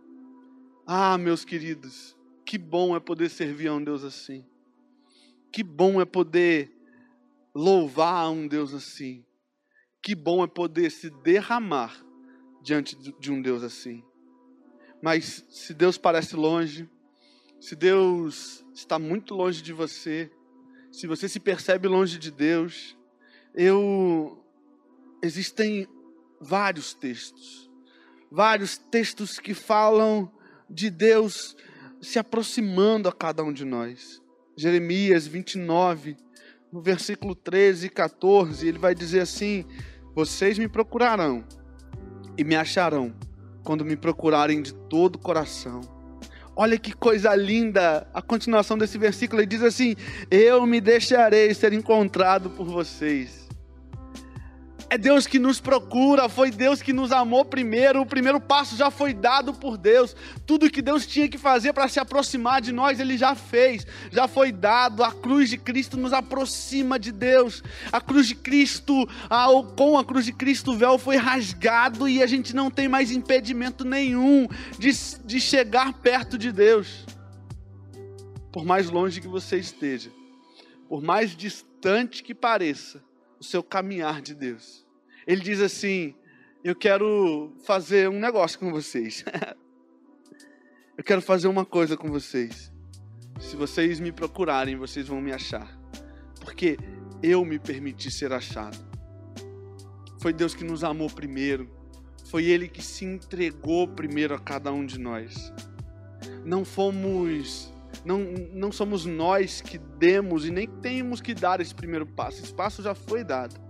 Ah, 0.87 1.19
meus 1.19 1.45
queridos, 1.45 2.17
que 2.45 2.57
bom 2.57 2.95
é 2.97 3.01
poder 3.01 3.29
servir 3.29 3.69
a 3.69 3.75
um 3.75 3.83
Deus 3.83 4.05
assim. 4.05 4.45
Que 5.53 5.63
bom 5.63 6.01
é 6.01 6.05
poder 6.05 6.73
louvar 7.55 8.25
a 8.25 8.31
um 8.31 8.47
Deus 8.47 8.73
assim. 8.73 9.26
Que 10.07 10.15
bom 10.15 10.45
é 10.45 10.47
poder 10.47 10.89
se 10.93 11.11
derramar 11.11 11.93
diante 12.63 12.95
de 12.95 13.33
um 13.33 13.43
Deus 13.43 13.65
assim. 13.65 14.05
Mas 15.03 15.45
se 15.51 15.75
Deus 15.75 15.99
parece 15.99 16.37
longe, 16.37 16.89
se 17.59 17.75
Deus 17.75 18.65
está 18.73 19.01
muito 19.01 19.35
longe 19.35 19.61
de 19.61 19.73
você, 19.73 20.31
se 20.93 21.09
você 21.09 21.29
se 21.29 21.41
percebe 21.41 21.89
longe 21.89 22.21
de 22.21 22.31
Deus, 22.31 22.97
eu 23.53 24.41
existem 25.21 25.89
vários 26.41 26.95
textos, 26.95 27.69
vários 28.31 28.79
textos 28.79 29.41
que 29.41 29.55
falam 29.55 30.33
de 30.71 30.89
Deus 30.89 31.57
se 32.01 32.17
aproximando 32.17 33.09
a 33.09 33.13
cada 33.13 33.43
um 33.43 33.53
de 33.53 33.65
nós. 33.65 34.23
Jeremias 34.57 35.27
29, 35.27 36.17
no 36.73 36.81
versículo 36.81 37.35
13 37.35 37.87
e 37.89 37.91
14, 37.91 38.69
ele 38.69 38.79
vai 38.79 38.95
dizer 38.95 39.19
assim: 39.19 39.65
vocês 40.17 40.59
me 40.59 40.67
procurarão 40.67 41.45
e 42.39 42.43
me 42.43 42.57
acharão 42.57 43.15
quando 43.63 43.85
me 43.85 43.97
procurarem 43.97 44.63
de 44.63 44.73
todo 44.73 45.17
o 45.17 45.19
coração. 45.19 45.83
Olha 46.57 46.79
que 46.79 46.95
coisa 46.95 47.35
linda 47.37 48.09
a 48.15 48.23
continuação 48.23 48.79
desse 48.79 48.97
versículo. 48.97 49.43
Ele 49.43 49.47
diz 49.47 49.63
assim: 49.63 49.95
Eu 50.31 50.67
me 50.67 50.81
deixarei 50.81 51.53
ser 51.53 51.75
encontrado 51.75 52.49
por 52.49 52.67
vocês 52.67 53.46
é 54.89 54.97
Deus 54.97 55.27
que 55.27 55.39
nos 55.39 55.61
procura, 55.61 56.29
foi 56.29 56.51
Deus 56.51 56.81
que 56.81 56.93
nos 56.93 57.11
amou 57.11 57.45
primeiro. 57.45 58.01
O 58.01 58.07
primeiro 58.07 58.41
passo 58.41 58.77
já 58.77 58.91
foi 58.91 59.13
dado 59.13 59.53
por 59.53 59.77
Deus. 59.77 60.15
Tudo 60.47 60.71
que 60.71 60.81
Deus 60.81 61.07
tinha 61.07 61.29
que 61.29 61.39
fazer 61.39 61.73
para 61.73 61.89
se 61.89 61.99
aproximar 61.99 62.61
de 62.61 62.73
nós, 62.73 63.01
Ele 63.01 63.17
já 63.17 63.35
fez, 63.35 63.87
já 64.11 64.29
foi 64.29 64.53
dado. 64.53 65.03
A 65.03 65.13
cruz 65.13 65.51
de 65.51 65.59
Cristo 65.59 65.97
nos 65.97 66.13
aproxima 66.13 66.99
de 66.99 67.11
Deus. 67.11 67.63
A 67.91 68.01
cruz 68.01 68.29
de 68.29 68.35
Cristo, 68.35 69.09
a, 69.29 69.47
com 69.77 69.99
a 69.99 70.05
cruz 70.05 70.25
de 70.25 70.33
Cristo, 70.33 70.73
o 70.73 70.77
véu 70.77 70.99
foi 70.99 71.17
rasgado 71.17 72.09
e 72.09 72.23
a 72.23 72.27
gente 72.27 72.55
não 72.55 72.71
tem 72.71 72.89
mais 72.89 73.11
impedimento 73.11 73.85
nenhum 73.85 74.47
de, 74.79 74.91
de 75.25 75.41
chegar 75.41 75.93
perto 75.95 76.39
de 76.39 76.53
Deus. 76.53 77.05
Por 78.53 78.65
mais 78.65 78.89
longe 78.89 79.21
que 79.21 79.29
você 79.29 79.59
esteja, 79.59 80.11
por 80.89 81.03
mais 81.03 81.37
distante 81.37 82.23
que 82.23 82.35
pareça, 82.35 83.06
seu 83.47 83.63
caminhar 83.63 84.21
de 84.21 84.35
Deus. 84.35 84.87
Ele 85.27 85.41
diz 85.41 85.61
assim: 85.61 86.15
Eu 86.63 86.75
quero 86.75 87.53
fazer 87.65 88.09
um 88.09 88.19
negócio 88.19 88.59
com 88.59 88.71
vocês. 88.71 89.25
Eu 90.97 91.05
quero 91.05 91.21
fazer 91.21 91.47
uma 91.47 91.65
coisa 91.65 91.95
com 91.95 92.11
vocês. 92.11 92.73
Se 93.39 93.55
vocês 93.55 94.01
me 94.01 94.11
procurarem, 94.11 94.77
vocês 94.77 95.07
vão 95.07 95.21
me 95.21 95.31
achar. 95.31 95.79
Porque 96.41 96.79
eu 97.23 97.45
me 97.45 97.59
permiti 97.59 98.11
ser 98.11 98.33
achado. 98.33 98.79
Foi 100.19 100.33
Deus 100.33 100.55
que 100.55 100.65
nos 100.65 100.83
amou 100.83 101.11
primeiro. 101.11 101.71
Foi 102.31 102.47
Ele 102.47 102.67
que 102.67 102.83
se 102.83 103.05
entregou 103.05 103.87
primeiro 103.87 104.35
a 104.35 104.39
cada 104.39 104.73
um 104.73 104.87
de 104.87 104.99
nós. 104.99 105.53
Não 106.47 106.65
fomos 106.65 107.71
não, 108.07 108.21
não 108.53 108.71
somos 108.71 109.05
nós 109.05 109.61
que 109.61 109.79
demos 109.79 110.47
e 110.47 110.51
nem 110.53 110.69
temos 110.69 111.21
que 111.21 111.35
dar 111.35 111.61
esse 111.61 111.75
primeiro 111.75 112.07
passo. 112.07 112.41
Esse 112.41 112.55
passo 112.55 112.81
já 112.81 112.95
foi 112.95 113.25
dado. 113.25 113.61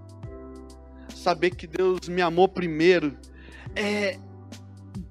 Saber 1.08 1.54
que 1.54 1.66
Deus 1.66 2.06
me 2.06 2.20
amou 2.20 2.46
primeiro 2.46 3.16
é 3.74 4.18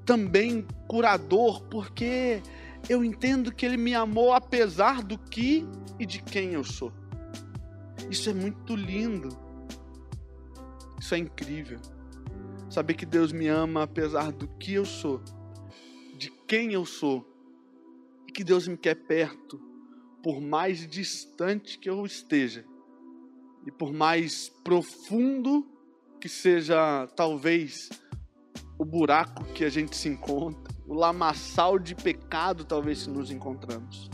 também 0.06 0.68
curador, 0.88 1.64
porque 1.64 2.40
eu 2.88 3.04
entendo 3.04 3.52
que 3.52 3.66
Ele 3.66 3.78
me 3.78 3.96
amou 3.96 4.32
apesar 4.32 5.02
do 5.02 5.18
que 5.18 5.66
e 6.00 6.06
de 6.06 6.22
quem 6.22 6.54
eu 6.54 6.64
sou. 6.64 6.94
Isso 8.12 8.30
é 8.30 8.34
muito 8.34 8.76
lindo. 8.76 9.30
Isso 11.00 11.16
é 11.16 11.18
incrível. 11.18 11.80
Saber 12.70 12.94
que 12.94 13.08
Deus 13.08 13.32
me 13.32 13.48
ama 13.48 13.82
apesar 13.84 14.32
do 14.32 14.48
que 14.48 14.74
eu 14.74 14.86
sou, 14.86 15.20
de 16.16 16.30
quem 16.48 16.74
eu 16.74 16.86
sou 16.86 17.35
que 18.36 18.44
Deus 18.44 18.68
me 18.68 18.76
quer 18.76 18.96
perto, 18.96 19.58
por 20.22 20.42
mais 20.42 20.86
distante 20.86 21.80
que 21.80 21.90
eu 21.90 22.06
esteja, 22.06 22.66
e 23.66 23.72
por 23.72 23.94
mais 23.94 24.50
profundo 24.62 25.66
que 26.20 26.28
seja, 26.28 27.08
talvez, 27.16 27.90
o 28.78 28.84
buraco 28.84 29.46
que 29.54 29.64
a 29.64 29.70
gente 29.70 29.96
se 29.96 30.10
encontra, 30.10 30.74
o 30.86 30.94
lamaçal 30.94 31.80
de 31.80 31.96
pecado, 31.96 32.66
talvez, 32.66 33.00
se 33.00 33.10
nos 33.10 33.32
encontramos. 33.32 34.10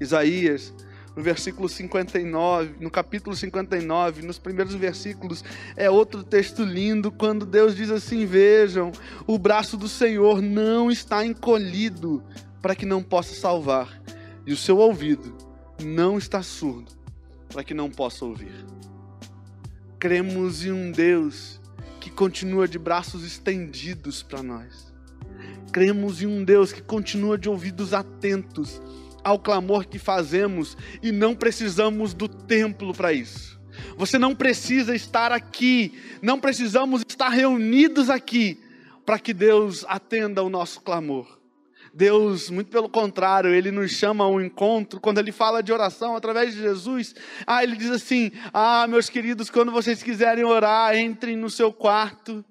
Isaías, 0.00 0.74
no 1.14 1.22
versículo 1.22 1.68
59, 1.68 2.76
no 2.80 2.90
capítulo 2.90 3.36
59, 3.36 4.22
nos 4.22 4.40
primeiros 4.40 4.74
versículos, 4.74 5.44
é 5.76 5.88
outro 5.88 6.24
texto 6.24 6.64
lindo, 6.64 7.12
quando 7.12 7.46
Deus 7.46 7.76
diz 7.76 7.90
assim: 7.90 8.26
Vejam, 8.26 8.90
o 9.26 9.38
braço 9.38 9.76
do 9.76 9.88
Senhor 9.88 10.42
não 10.42 10.90
está 10.90 11.24
encolhido 11.24 12.24
para 12.60 12.74
que 12.74 12.86
não 12.86 13.02
possa 13.02 13.34
salvar, 13.34 14.00
e 14.46 14.52
o 14.52 14.56
seu 14.56 14.78
ouvido 14.78 15.36
não 15.82 16.18
está 16.18 16.42
surdo 16.42 16.92
para 17.48 17.64
que 17.64 17.74
não 17.74 17.90
possa 17.90 18.24
ouvir. 18.24 18.64
Cremos 19.98 20.64
em 20.64 20.72
um 20.72 20.90
Deus 20.90 21.60
que 22.00 22.10
continua 22.10 22.66
de 22.66 22.78
braços 22.78 23.24
estendidos 23.24 24.22
para 24.22 24.42
nós. 24.42 24.92
Cremos 25.72 26.22
em 26.22 26.26
um 26.26 26.42
Deus 26.42 26.72
que 26.72 26.82
continua 26.82 27.36
de 27.36 27.48
ouvidos 27.48 27.92
atentos 27.92 28.80
ao 29.22 29.38
clamor 29.38 29.86
que 29.86 29.98
fazemos 29.98 30.76
e 31.02 31.12
não 31.12 31.34
precisamos 31.36 32.14
do 32.14 32.28
templo 32.28 32.94
para 32.94 33.12
isso. 33.12 33.60
Você 33.96 34.18
não 34.18 34.34
precisa 34.34 34.94
estar 34.94 35.32
aqui, 35.32 35.94
não 36.22 36.40
precisamos 36.40 37.02
estar 37.06 37.28
reunidos 37.28 38.10
aqui 38.10 38.60
para 39.04 39.18
que 39.18 39.32
Deus 39.32 39.84
atenda 39.88 40.40
ao 40.40 40.48
nosso 40.48 40.80
clamor. 40.80 41.39
Deus, 41.92 42.50
muito 42.50 42.70
pelo 42.70 42.88
contrário, 42.88 43.50
ele 43.50 43.70
nos 43.70 43.90
chama 43.90 44.24
a 44.24 44.28
um 44.28 44.40
encontro, 44.40 45.00
quando 45.00 45.18
ele 45.18 45.32
fala 45.32 45.62
de 45.62 45.72
oração 45.72 46.14
através 46.14 46.54
de 46.54 46.60
Jesus, 46.60 47.14
ah, 47.46 47.62
ele 47.62 47.76
diz 47.76 47.90
assim: 47.90 48.30
Ah, 48.52 48.86
meus 48.88 49.08
queridos, 49.08 49.50
quando 49.50 49.72
vocês 49.72 50.02
quiserem 50.02 50.44
orar, 50.44 50.96
entrem 50.96 51.36
no 51.36 51.50
seu 51.50 51.72
quarto, 51.72 52.44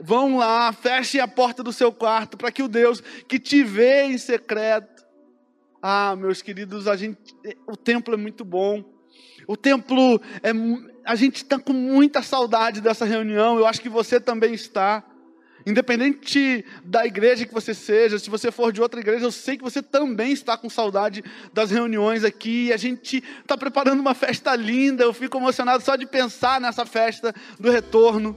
vão 0.00 0.38
lá, 0.38 0.72
fechem 0.72 1.20
a 1.20 1.28
porta 1.28 1.62
do 1.62 1.72
seu 1.72 1.92
quarto, 1.92 2.36
para 2.36 2.50
que 2.50 2.62
o 2.62 2.68
Deus 2.68 3.02
que 3.28 3.38
te 3.38 3.62
vê 3.62 4.04
em 4.04 4.16
secreto, 4.16 5.04
ah, 5.82 6.16
meus 6.16 6.40
queridos, 6.40 6.88
a 6.88 6.96
gente, 6.96 7.18
o 7.66 7.76
templo 7.76 8.14
é 8.14 8.16
muito 8.16 8.44
bom, 8.44 8.82
o 9.46 9.56
templo 9.56 10.20
é, 10.42 10.50
a 11.04 11.14
gente 11.14 11.36
está 11.36 11.58
com 11.58 11.72
muita 11.72 12.22
saudade 12.22 12.80
dessa 12.80 13.04
reunião, 13.04 13.58
eu 13.58 13.66
acho 13.66 13.80
que 13.80 13.88
você 13.88 14.18
também 14.18 14.54
está. 14.54 15.04
Independente 15.66 16.64
da 16.84 17.04
igreja 17.04 17.44
que 17.44 17.52
você 17.52 17.74
seja, 17.74 18.20
se 18.20 18.30
você 18.30 18.52
for 18.52 18.72
de 18.72 18.80
outra 18.80 19.00
igreja, 19.00 19.24
eu 19.24 19.32
sei 19.32 19.56
que 19.56 19.64
você 19.64 19.82
também 19.82 20.30
está 20.30 20.56
com 20.56 20.70
saudade 20.70 21.24
das 21.52 21.72
reuniões 21.72 22.22
aqui. 22.22 22.72
A 22.72 22.76
gente 22.76 23.20
está 23.40 23.58
preparando 23.58 23.98
uma 23.98 24.14
festa 24.14 24.54
linda. 24.54 25.02
Eu 25.02 25.12
fico 25.12 25.36
emocionado 25.36 25.82
só 25.82 25.96
de 25.96 26.06
pensar 26.06 26.60
nessa 26.60 26.86
festa 26.86 27.34
do 27.58 27.68
retorno. 27.68 28.36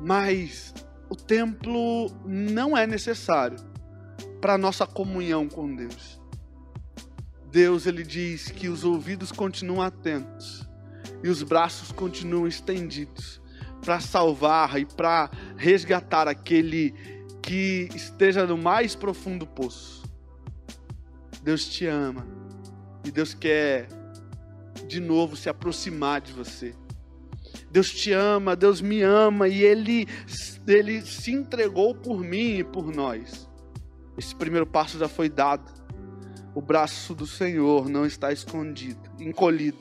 Mas 0.00 0.72
o 1.10 1.16
templo 1.16 2.08
não 2.24 2.78
é 2.78 2.86
necessário 2.86 3.58
para 4.40 4.54
a 4.54 4.58
nossa 4.58 4.86
comunhão 4.86 5.48
com 5.48 5.74
Deus. 5.74 6.20
Deus 7.50 7.86
ele 7.86 8.04
diz 8.04 8.52
que 8.52 8.68
os 8.68 8.84
ouvidos 8.84 9.32
continuam 9.32 9.82
atentos 9.82 10.64
e 11.24 11.28
os 11.28 11.42
braços 11.42 11.90
continuam 11.90 12.46
estendidos 12.46 13.42
para 13.84 14.00
salvar 14.00 14.80
e 14.80 14.86
para 14.86 15.30
resgatar 15.56 16.26
aquele 16.26 16.92
que 17.42 17.88
esteja 17.94 18.46
no 18.46 18.56
mais 18.56 18.94
profundo 18.94 19.46
poço. 19.46 20.02
Deus 21.42 21.68
te 21.68 21.86
ama 21.86 22.26
e 23.04 23.10
Deus 23.10 23.34
quer 23.34 23.86
de 24.88 25.00
novo 25.00 25.36
se 25.36 25.50
aproximar 25.50 26.22
de 26.22 26.32
você. 26.32 26.74
Deus 27.70 27.90
te 27.90 28.12
ama, 28.12 28.56
Deus 28.56 28.80
me 28.80 29.02
ama 29.02 29.46
e 29.48 29.62
Ele, 29.62 30.08
Ele 30.66 31.02
se 31.02 31.32
entregou 31.32 31.94
por 31.94 32.20
mim 32.20 32.58
e 32.58 32.64
por 32.64 32.90
nós. 32.94 33.48
Esse 34.16 34.34
primeiro 34.34 34.66
passo 34.66 34.98
já 34.98 35.08
foi 35.08 35.28
dado. 35.28 35.70
O 36.54 36.62
braço 36.62 37.14
do 37.14 37.26
Senhor 37.26 37.88
não 37.88 38.06
está 38.06 38.32
escondido, 38.32 39.10
encolhido, 39.18 39.78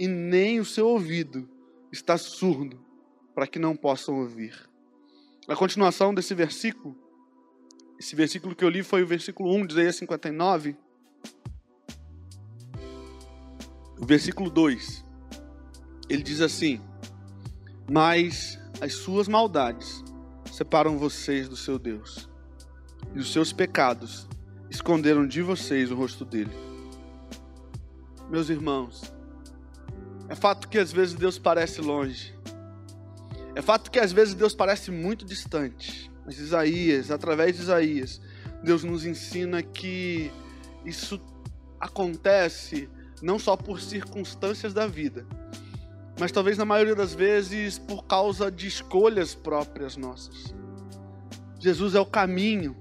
e 0.00 0.08
nem 0.08 0.58
o 0.58 0.64
seu 0.64 0.88
ouvido 0.88 1.48
está 1.92 2.16
surdo 2.16 2.83
para 3.34 3.46
que 3.46 3.58
não 3.58 3.76
possam 3.76 4.20
ouvir. 4.20 4.54
A 5.48 5.56
continuação 5.56 6.14
desse 6.14 6.34
versículo, 6.34 6.96
esse 7.98 8.16
versículo 8.16 8.54
que 8.54 8.64
eu 8.64 8.68
li 8.68 8.82
foi 8.82 9.02
o 9.02 9.06
versículo 9.06 9.54
1 9.54 9.66
de 9.66 9.72
Isaías 9.74 9.96
59. 9.96 10.76
O 13.98 14.06
versículo 14.06 14.50
2, 14.50 15.04
ele 16.08 16.22
diz 16.22 16.40
assim: 16.40 16.80
Mas 17.90 18.58
as 18.80 18.94
suas 18.94 19.28
maldades 19.28 20.02
separam 20.50 20.98
vocês 20.98 21.48
do 21.48 21.56
seu 21.56 21.78
Deus, 21.78 22.28
e 23.14 23.18
os 23.18 23.32
seus 23.32 23.52
pecados 23.52 24.28
esconderam 24.70 25.26
de 25.26 25.42
vocês 25.42 25.90
o 25.90 25.94
rosto 25.94 26.24
dele. 26.24 26.52
Meus 28.30 28.48
irmãos, 28.48 29.12
é 30.28 30.34
fato 30.34 30.68
que 30.68 30.78
às 30.78 30.90
vezes 30.90 31.14
Deus 31.14 31.38
parece 31.38 31.80
longe, 31.80 32.34
é 33.54 33.62
fato 33.62 33.90
que 33.90 33.98
às 33.98 34.12
vezes 34.12 34.34
Deus 34.34 34.54
parece 34.54 34.90
muito 34.90 35.24
distante, 35.24 36.10
mas 36.26 36.38
Isaías, 36.38 37.10
através 37.10 37.56
de 37.56 37.62
Isaías, 37.62 38.20
Deus 38.62 38.82
nos 38.82 39.04
ensina 39.04 39.62
que 39.62 40.32
isso 40.84 41.20
acontece 41.78 42.88
não 43.22 43.38
só 43.38 43.56
por 43.56 43.80
circunstâncias 43.80 44.74
da 44.74 44.86
vida, 44.86 45.26
mas 46.18 46.32
talvez 46.32 46.58
na 46.58 46.64
maioria 46.64 46.94
das 46.94 47.14
vezes 47.14 47.78
por 47.78 48.04
causa 48.04 48.50
de 48.50 48.66
escolhas 48.66 49.34
próprias 49.34 49.96
nossas. 49.96 50.54
Jesus 51.60 51.94
é 51.94 52.00
o 52.00 52.06
caminho, 52.06 52.76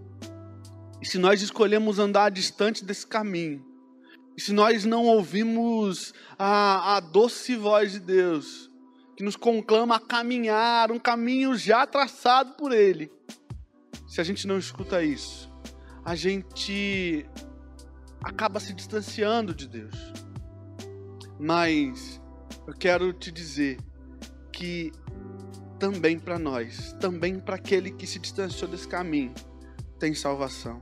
e 1.02 1.06
se 1.06 1.18
nós 1.18 1.42
escolhemos 1.42 2.00
andar 2.00 2.32
distante 2.32 2.84
desse 2.84 3.06
caminho, 3.06 3.64
e 4.36 4.42
se 4.42 4.52
nós 4.52 4.84
não 4.84 5.06
ouvimos 5.06 6.14
a, 6.38 6.96
a 6.96 7.00
doce 7.00 7.56
voz 7.56 7.92
de 7.92 8.00
Deus, 8.00 8.73
que 9.16 9.24
nos 9.24 9.36
conclama 9.36 9.96
a 9.96 10.00
caminhar 10.00 10.92
um 10.92 11.00
caminho 11.00 11.56
já 11.56 11.86
traçado 11.86 12.54
por 12.54 12.72
Ele. 12.72 13.12
Se 14.08 14.22
a 14.22 14.24
gente 14.24 14.48
não 14.48 14.58
escuta 14.58 15.04
isso, 15.04 15.52
a 16.04 16.16
gente 16.16 17.26
acaba 18.24 18.60
se 18.60 18.74
distanciando 18.74 19.54
de 19.54 19.68
Deus. 19.68 19.96
Mas 21.40 22.22
eu 22.68 22.74
quero 22.74 23.12
te 23.12 23.32
dizer 23.32 23.78
que 24.52 24.92
também 25.80 26.18
para 26.18 26.40
nós, 26.40 26.94
também 27.00 27.40
para 27.40 27.56
aquele 27.56 27.92
que 27.92 28.08
se 28.08 28.20
distanciou 28.20 28.70
desse 28.70 28.88
caminho, 28.88 29.34
tem 30.00 30.14
salvação. 30.14 30.82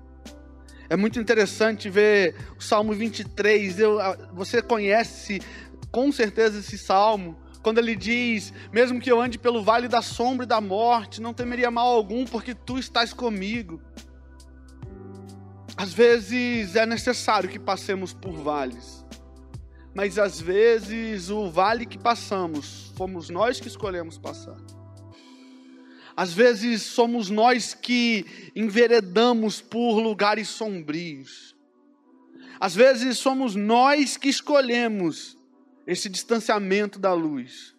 É 0.89 0.97
muito 0.97 1.19
interessante 1.19 1.89
ver 1.89 2.35
o 2.57 2.61
Salmo 2.61 2.93
23. 2.93 3.79
Eu, 3.79 3.97
você 4.33 4.61
conhece 4.61 5.39
com 5.89 6.11
certeza 6.11 6.59
esse 6.59 6.77
salmo 6.77 7.39
quando 7.61 7.77
ele 7.77 7.95
diz: 7.95 8.53
Mesmo 8.71 8.99
que 8.99 9.11
eu 9.11 9.21
ande 9.21 9.37
pelo 9.37 9.63
vale 9.63 9.87
da 9.87 10.01
sombra 10.01 10.45
e 10.45 10.47
da 10.47 10.59
morte, 10.59 11.21
não 11.21 11.33
temeria 11.33 11.69
mal 11.69 11.87
algum, 11.87 12.25
porque 12.25 12.53
tu 12.53 12.77
estás 12.77 13.13
comigo. 13.13 13.81
Às 15.77 15.93
vezes 15.93 16.75
é 16.75 16.85
necessário 16.85 17.49
que 17.49 17.59
passemos 17.59 18.13
por 18.13 18.33
vales, 18.33 19.05
mas 19.93 20.19
às 20.19 20.39
vezes 20.39 21.29
o 21.29 21.49
vale 21.49 21.85
que 21.85 21.97
passamos, 21.97 22.91
fomos 22.95 23.29
nós 23.29 23.59
que 23.59 23.67
escolhemos 23.67 24.17
passar. 24.17 24.57
Às 26.15 26.33
vezes 26.33 26.81
somos 26.83 27.29
nós 27.29 27.73
que 27.73 28.51
enveredamos 28.55 29.61
por 29.61 29.99
lugares 29.99 30.49
sombrios. 30.49 31.55
Às 32.59 32.75
vezes 32.75 33.17
somos 33.17 33.55
nós 33.55 34.17
que 34.17 34.29
escolhemos 34.29 35.37
esse 35.91 36.07
distanciamento 36.07 36.97
da 36.97 37.13
luz. 37.13 37.75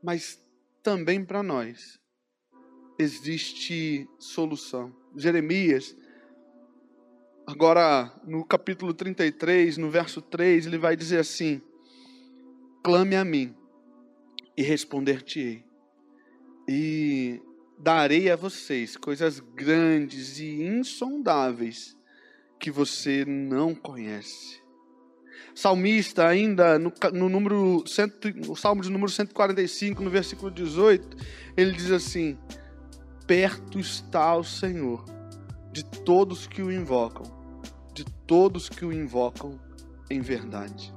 Mas 0.00 0.40
também 0.84 1.24
para 1.24 1.42
nós 1.42 1.98
existe 2.96 4.08
solução. 4.20 4.94
Jeremias, 5.16 5.96
agora 7.44 8.16
no 8.24 8.44
capítulo 8.44 8.94
33, 8.94 9.78
no 9.78 9.90
verso 9.90 10.22
3, 10.22 10.66
ele 10.66 10.78
vai 10.78 10.94
dizer 10.94 11.18
assim: 11.18 11.60
Clame 12.84 13.16
a 13.16 13.24
mim 13.24 13.52
e 14.56 14.62
responder-te-ei, 14.62 15.64
e 16.68 17.42
darei 17.76 18.30
a 18.30 18.36
vocês 18.36 18.96
coisas 18.96 19.40
grandes 19.40 20.38
e 20.38 20.62
insondáveis 20.62 21.96
que 22.60 22.70
você 22.70 23.24
não 23.24 23.74
conhece 23.74 24.67
salmista, 25.54 26.26
ainda 26.26 26.78
no, 26.78 26.92
no 27.12 27.28
número, 27.28 27.82
cento, 27.86 28.28
o 28.48 28.54
salmo 28.54 28.82
de 28.82 28.90
número 28.90 29.10
145, 29.10 30.02
no 30.02 30.10
versículo 30.10 30.50
18, 30.50 31.16
ele 31.56 31.72
diz 31.72 31.90
assim: 31.90 32.38
Perto 33.26 33.78
está 33.78 34.36
o 34.36 34.44
Senhor 34.44 35.04
de 35.72 35.84
todos 35.84 36.46
que 36.46 36.62
o 36.62 36.72
invocam, 36.72 37.26
de 37.92 38.04
todos 38.26 38.68
que 38.68 38.84
o 38.84 38.92
invocam 38.92 39.58
em 40.10 40.20
verdade. 40.20 40.94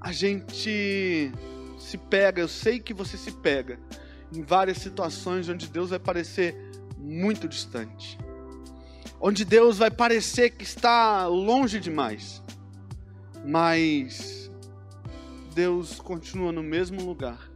A 0.00 0.12
gente 0.12 1.30
se 1.78 1.98
pega, 1.98 2.40
eu 2.40 2.48
sei 2.48 2.80
que 2.80 2.94
você 2.94 3.16
se 3.16 3.32
pega 3.32 3.78
em 4.32 4.42
várias 4.42 4.78
situações 4.78 5.48
onde 5.48 5.68
Deus 5.68 5.90
vai 5.90 5.98
parecer 5.98 6.56
muito 6.96 7.48
distante. 7.48 8.18
Onde 9.20 9.44
Deus 9.44 9.78
vai 9.78 9.90
parecer 9.90 10.50
que 10.50 10.64
está 10.64 11.26
longe 11.26 11.80
demais 11.80 12.42
mas 13.44 14.50
Deus 15.54 16.00
continua 16.00 16.52
no 16.52 16.62
mesmo 16.62 17.04
lugar. 17.04 17.50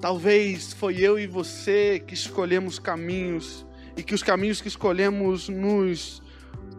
Talvez 0.00 0.72
foi 0.72 0.98
eu 1.00 1.18
e 1.18 1.26
você 1.26 1.98
que 1.98 2.14
escolhemos 2.14 2.78
caminhos 2.78 3.66
e 3.96 4.02
que 4.02 4.14
os 4.14 4.22
caminhos 4.22 4.60
que 4.60 4.68
escolhemos 4.68 5.48
nos 5.48 6.22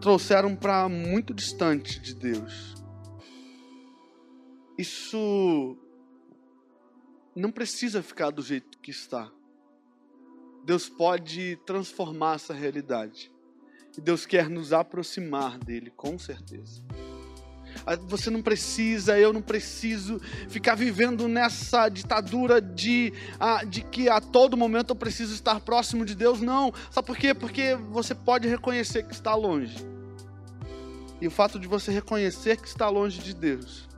trouxeram 0.00 0.56
para 0.56 0.88
muito 0.88 1.34
distante 1.34 2.00
de 2.00 2.14
Deus. 2.14 2.74
Isso 4.78 5.76
não 7.36 7.52
precisa 7.52 8.02
ficar 8.02 8.30
do 8.30 8.42
jeito 8.42 8.78
que 8.78 8.90
está. 8.90 9.30
Deus 10.64 10.88
pode 10.88 11.56
transformar 11.66 12.36
essa 12.36 12.54
realidade. 12.54 13.30
E 13.96 14.00
Deus 14.00 14.24
quer 14.24 14.48
nos 14.48 14.72
aproximar 14.72 15.58
dele, 15.58 15.90
com 15.90 16.18
certeza. 16.18 16.82
Ah, 17.86 17.96
você 17.96 18.30
não 18.30 18.42
precisa, 18.42 19.18
eu 19.18 19.32
não 19.32 19.42
preciso 19.42 20.20
ficar 20.48 20.74
vivendo 20.74 21.28
nessa 21.28 21.88
ditadura 21.88 22.60
de, 22.60 23.12
ah, 23.38 23.64
de 23.64 23.82
que 23.82 24.08
a 24.08 24.20
todo 24.20 24.56
momento 24.56 24.90
eu 24.90 24.96
preciso 24.96 25.34
estar 25.34 25.60
próximo 25.60 26.04
de 26.04 26.14
Deus. 26.14 26.40
Não. 26.40 26.72
Sabe 26.90 27.06
por 27.06 27.16
quê? 27.16 27.34
Porque 27.34 27.74
você 27.90 28.14
pode 28.14 28.48
reconhecer 28.48 29.04
que 29.04 29.14
está 29.14 29.34
longe. 29.34 29.76
E 31.20 31.26
o 31.26 31.30
fato 31.30 31.58
de 31.58 31.68
você 31.68 31.92
reconhecer 31.92 32.56
que 32.56 32.66
está 32.66 32.88
longe 32.88 33.20
de 33.20 33.34
Deus 33.34 33.88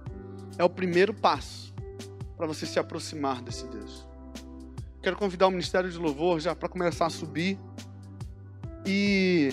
é 0.58 0.64
o 0.64 0.70
primeiro 0.70 1.14
passo 1.14 1.72
para 2.36 2.46
você 2.46 2.66
se 2.66 2.78
aproximar 2.78 3.40
desse 3.40 3.66
Deus. 3.68 4.06
Quero 5.00 5.16
convidar 5.16 5.46
o 5.46 5.50
Ministério 5.50 5.90
de 5.90 5.98
Louvor 5.98 6.40
já 6.40 6.54
para 6.54 6.68
começar 6.68 7.06
a 7.06 7.10
subir. 7.10 7.58
E 8.84 9.52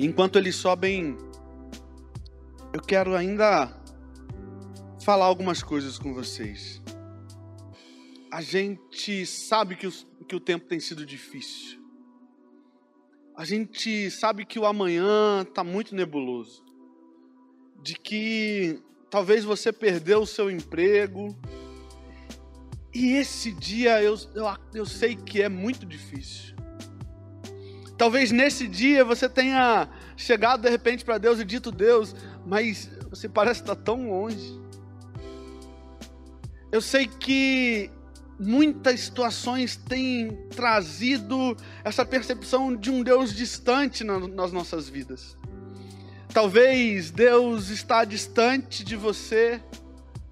Enquanto 0.00 0.38
eles 0.38 0.54
sobem, 0.54 1.18
eu 2.72 2.80
quero 2.80 3.16
ainda 3.16 3.76
falar 5.02 5.24
algumas 5.24 5.60
coisas 5.60 5.98
com 5.98 6.14
vocês. 6.14 6.80
A 8.30 8.40
gente 8.40 9.26
sabe 9.26 9.74
que, 9.74 9.88
os, 9.88 10.06
que 10.28 10.36
o 10.36 10.40
tempo 10.40 10.66
tem 10.66 10.78
sido 10.78 11.04
difícil. 11.04 11.82
A 13.36 13.44
gente 13.44 14.08
sabe 14.12 14.44
que 14.44 14.56
o 14.56 14.66
amanhã 14.66 15.42
está 15.42 15.64
muito 15.64 15.96
nebuloso. 15.96 16.64
De 17.82 17.94
que 17.94 18.80
talvez 19.10 19.44
você 19.44 19.72
perdeu 19.72 20.20
o 20.20 20.26
seu 20.26 20.48
emprego. 20.48 21.36
E 22.94 23.14
esse 23.14 23.50
dia 23.50 24.00
eu, 24.00 24.16
eu, 24.32 24.46
eu 24.74 24.86
sei 24.86 25.16
que 25.16 25.42
é 25.42 25.48
muito 25.48 25.84
difícil. 25.84 26.54
Talvez 27.98 28.30
nesse 28.30 28.68
dia 28.68 29.04
você 29.04 29.28
tenha 29.28 29.88
chegado 30.16 30.62
de 30.62 30.70
repente 30.70 31.04
para 31.04 31.18
Deus 31.18 31.40
e 31.40 31.44
dito: 31.44 31.72
Deus, 31.72 32.14
mas 32.46 32.88
você 33.10 33.28
parece 33.28 33.60
estar 33.60 33.74
tão 33.74 34.08
longe. 34.10 34.56
Eu 36.70 36.80
sei 36.80 37.08
que 37.08 37.90
muitas 38.38 39.00
situações 39.00 39.74
têm 39.74 40.30
trazido 40.54 41.56
essa 41.82 42.06
percepção 42.06 42.76
de 42.76 42.88
um 42.88 43.02
Deus 43.02 43.34
distante 43.34 44.04
nas 44.04 44.52
nossas 44.52 44.88
vidas. 44.88 45.36
Talvez 46.32 47.10
Deus 47.10 47.68
está 47.68 48.04
distante 48.04 48.84
de 48.84 48.94
você 48.94 49.60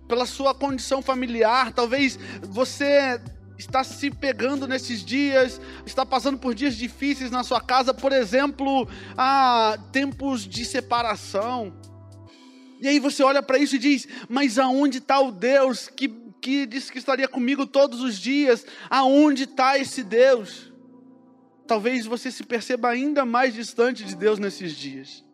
pela 0.07 0.25
sua 0.25 0.55
condição 0.55 1.03
familiar, 1.03 1.73
talvez 1.73 2.17
você 2.43 3.21
está 3.59 3.83
se 3.83 4.11
pegando 4.11 4.67
nesses 4.67 5.05
dias, 5.05 5.61
está 5.85 6.05
passando 6.05 6.39
por 6.39 6.55
dias 6.55 6.77
difíceis 6.77 7.31
na 7.31 7.43
sua 7.43 7.61
casa, 7.61 7.93
por 7.95 8.13
exemplo, 8.13 8.89
há 9.17 9.79
tempos 9.93 10.47
de 10.47 10.65
separação. 10.65 11.73
E 12.81 12.89
aí 12.89 12.99
você 12.99 13.23
olha 13.23 13.43
para 13.43 13.59
isso 13.59 13.77
e 13.77 13.79
diz: 13.79 14.07
Mas 14.29 14.59
aonde 14.59 14.99
está 14.99 15.19
o 15.21 15.33
Deus 15.33 15.89
que, 15.89 16.09
que 16.41 16.67
disse 16.67 16.93
que 16.93 16.99
estaria 16.99 17.27
comigo 17.27 17.67
todos 17.67 18.01
os 18.01 18.19
dias? 18.19 18.67
Aonde 18.91 19.45
está 19.45 19.79
esse 19.79 20.03
Deus? 20.03 20.73
Talvez 21.67 22.07
você 22.07 22.31
se 22.31 22.45
perceba 22.45 22.91
ainda 22.91 23.25
mais 23.25 23.55
distante 23.55 24.05
de 24.05 24.15
Deus 24.15 24.39
nesses 24.39 24.73
dias. 24.73 25.26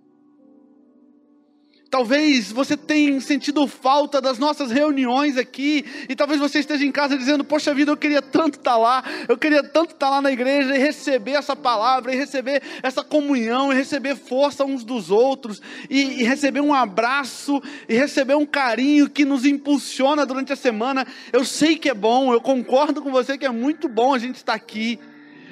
Talvez 1.92 2.50
você 2.50 2.74
tenha 2.74 3.20
sentido 3.20 3.66
falta 3.66 4.18
das 4.18 4.38
nossas 4.38 4.70
reuniões 4.70 5.36
aqui, 5.36 5.84
e 6.08 6.16
talvez 6.16 6.40
você 6.40 6.60
esteja 6.60 6.86
em 6.86 6.90
casa 6.90 7.18
dizendo: 7.18 7.44
Poxa 7.44 7.74
vida, 7.74 7.90
eu 7.90 7.98
queria 7.98 8.22
tanto 8.22 8.56
estar 8.56 8.78
lá, 8.78 9.04
eu 9.28 9.36
queria 9.36 9.62
tanto 9.62 9.92
estar 9.92 10.08
lá 10.08 10.22
na 10.22 10.32
igreja 10.32 10.74
e 10.74 10.78
receber 10.78 11.32
essa 11.32 11.54
palavra, 11.54 12.10
e 12.10 12.16
receber 12.16 12.62
essa 12.82 13.04
comunhão, 13.04 13.70
e 13.70 13.76
receber 13.76 14.16
força 14.16 14.64
uns 14.64 14.84
dos 14.84 15.10
outros, 15.10 15.60
e, 15.90 16.22
e 16.22 16.24
receber 16.24 16.62
um 16.62 16.72
abraço, 16.72 17.62
e 17.86 17.94
receber 17.94 18.36
um 18.36 18.46
carinho 18.46 19.10
que 19.10 19.26
nos 19.26 19.44
impulsiona 19.44 20.24
durante 20.24 20.50
a 20.50 20.56
semana. 20.56 21.06
Eu 21.30 21.44
sei 21.44 21.76
que 21.76 21.90
é 21.90 21.94
bom, 21.94 22.32
eu 22.32 22.40
concordo 22.40 23.02
com 23.02 23.10
você 23.10 23.36
que 23.36 23.44
é 23.44 23.50
muito 23.50 23.86
bom 23.86 24.14
a 24.14 24.18
gente 24.18 24.36
estar 24.36 24.54
aqui, 24.54 24.98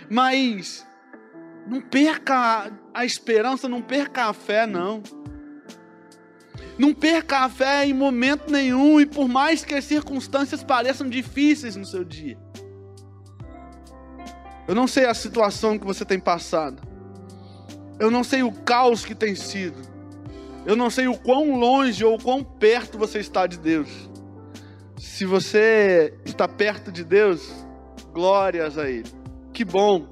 mas 0.08 0.86
não 1.66 1.82
perca 1.82 2.72
a 2.94 3.04
esperança, 3.04 3.68
não 3.68 3.82
perca 3.82 4.24
a 4.24 4.32
fé, 4.32 4.66
não. 4.66 5.02
Não 6.80 6.94
perca 6.94 7.40
a 7.40 7.48
fé 7.50 7.84
em 7.84 7.92
momento 7.92 8.50
nenhum, 8.50 8.98
e 8.98 9.04
por 9.04 9.28
mais 9.28 9.62
que 9.62 9.74
as 9.74 9.84
circunstâncias 9.84 10.64
pareçam 10.64 11.10
difíceis 11.10 11.76
no 11.76 11.84
seu 11.84 12.02
dia. 12.02 12.38
Eu 14.66 14.74
não 14.74 14.86
sei 14.86 15.04
a 15.04 15.12
situação 15.12 15.78
que 15.78 15.84
você 15.84 16.06
tem 16.06 16.18
passado. 16.18 16.80
Eu 17.98 18.10
não 18.10 18.24
sei 18.24 18.42
o 18.42 18.50
caos 18.50 19.04
que 19.04 19.14
tem 19.14 19.34
sido. 19.34 19.76
Eu 20.64 20.74
não 20.74 20.88
sei 20.88 21.06
o 21.06 21.18
quão 21.18 21.54
longe 21.58 22.02
ou 22.02 22.18
quão 22.18 22.42
perto 22.42 22.96
você 22.96 23.18
está 23.18 23.46
de 23.46 23.58
Deus. 23.58 24.08
Se 24.96 25.26
você 25.26 26.14
está 26.24 26.48
perto 26.48 26.90
de 26.90 27.04
Deus, 27.04 27.46
glórias 28.10 28.78
a 28.78 28.88
Ele. 28.88 29.10
Que 29.52 29.66
bom. 29.66 30.08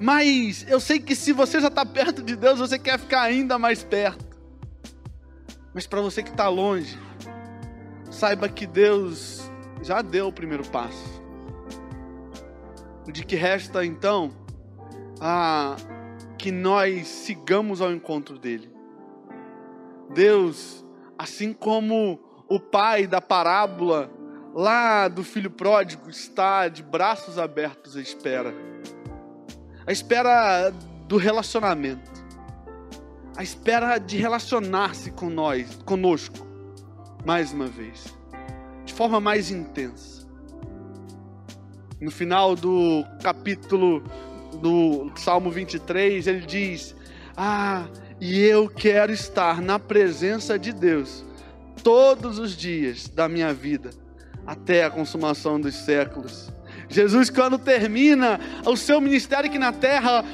Mas 0.00 0.64
eu 0.68 0.78
sei 0.78 1.00
que 1.00 1.16
se 1.16 1.32
você 1.32 1.58
já 1.58 1.66
está 1.66 1.84
perto 1.84 2.22
de 2.22 2.36
Deus, 2.36 2.60
você 2.60 2.78
quer 2.78 2.96
ficar 2.96 3.22
ainda 3.22 3.58
mais 3.58 3.82
perto. 3.82 4.33
Mas 5.74 5.88
para 5.88 6.00
você 6.00 6.22
que 6.22 6.30
está 6.30 6.48
longe, 6.48 6.96
saiba 8.08 8.48
que 8.48 8.64
Deus 8.64 9.50
já 9.82 10.00
deu 10.00 10.28
o 10.28 10.32
primeiro 10.32 10.64
passo. 10.68 11.20
O 13.06 13.10
de 13.10 13.24
que 13.24 13.34
resta 13.34 13.84
então 13.84 14.30
a 15.20 15.74
que 16.38 16.52
nós 16.52 17.08
sigamos 17.08 17.80
ao 17.80 17.90
encontro 17.90 18.38
dele. 18.38 18.72
Deus, 20.14 20.84
assim 21.18 21.52
como 21.52 22.20
o 22.48 22.60
pai 22.60 23.08
da 23.08 23.20
parábola 23.20 24.10
lá 24.54 25.08
do 25.08 25.24
filho 25.24 25.50
pródigo 25.50 26.08
está 26.08 26.68
de 26.68 26.84
braços 26.84 27.36
abertos 27.36 27.96
à 27.96 28.00
espera. 28.00 28.54
À 29.84 29.90
espera 29.90 30.70
do 31.08 31.16
relacionamento 31.16 32.23
a 33.36 33.42
espera 33.42 33.98
de 33.98 34.16
relacionar-se 34.16 35.10
com 35.10 35.28
nós, 35.28 35.76
conosco, 35.84 36.46
mais 37.24 37.52
uma 37.52 37.66
vez, 37.66 38.14
de 38.84 38.92
forma 38.92 39.20
mais 39.20 39.50
intensa. 39.50 40.24
No 42.00 42.10
final 42.10 42.54
do 42.54 43.04
capítulo 43.22 44.04
do 44.60 45.10
Salmo 45.16 45.50
23, 45.50 46.26
ele 46.26 46.46
diz: 46.46 46.94
Ah, 47.36 47.86
e 48.20 48.40
eu 48.40 48.68
quero 48.68 49.12
estar 49.12 49.60
na 49.60 49.78
presença 49.78 50.58
de 50.58 50.72
Deus 50.72 51.24
todos 51.82 52.38
os 52.38 52.56
dias 52.56 53.08
da 53.08 53.28
minha 53.28 53.52
vida, 53.52 53.90
até 54.46 54.84
a 54.84 54.90
consumação 54.90 55.60
dos 55.60 55.74
séculos. 55.74 56.53
Jesus, 56.94 57.28
quando 57.28 57.58
termina 57.58 58.38
o 58.64 58.76
seu 58.76 59.00
ministério 59.00 59.50
aqui 59.50 59.58
na 59.58 59.72
terra, 59.72 60.24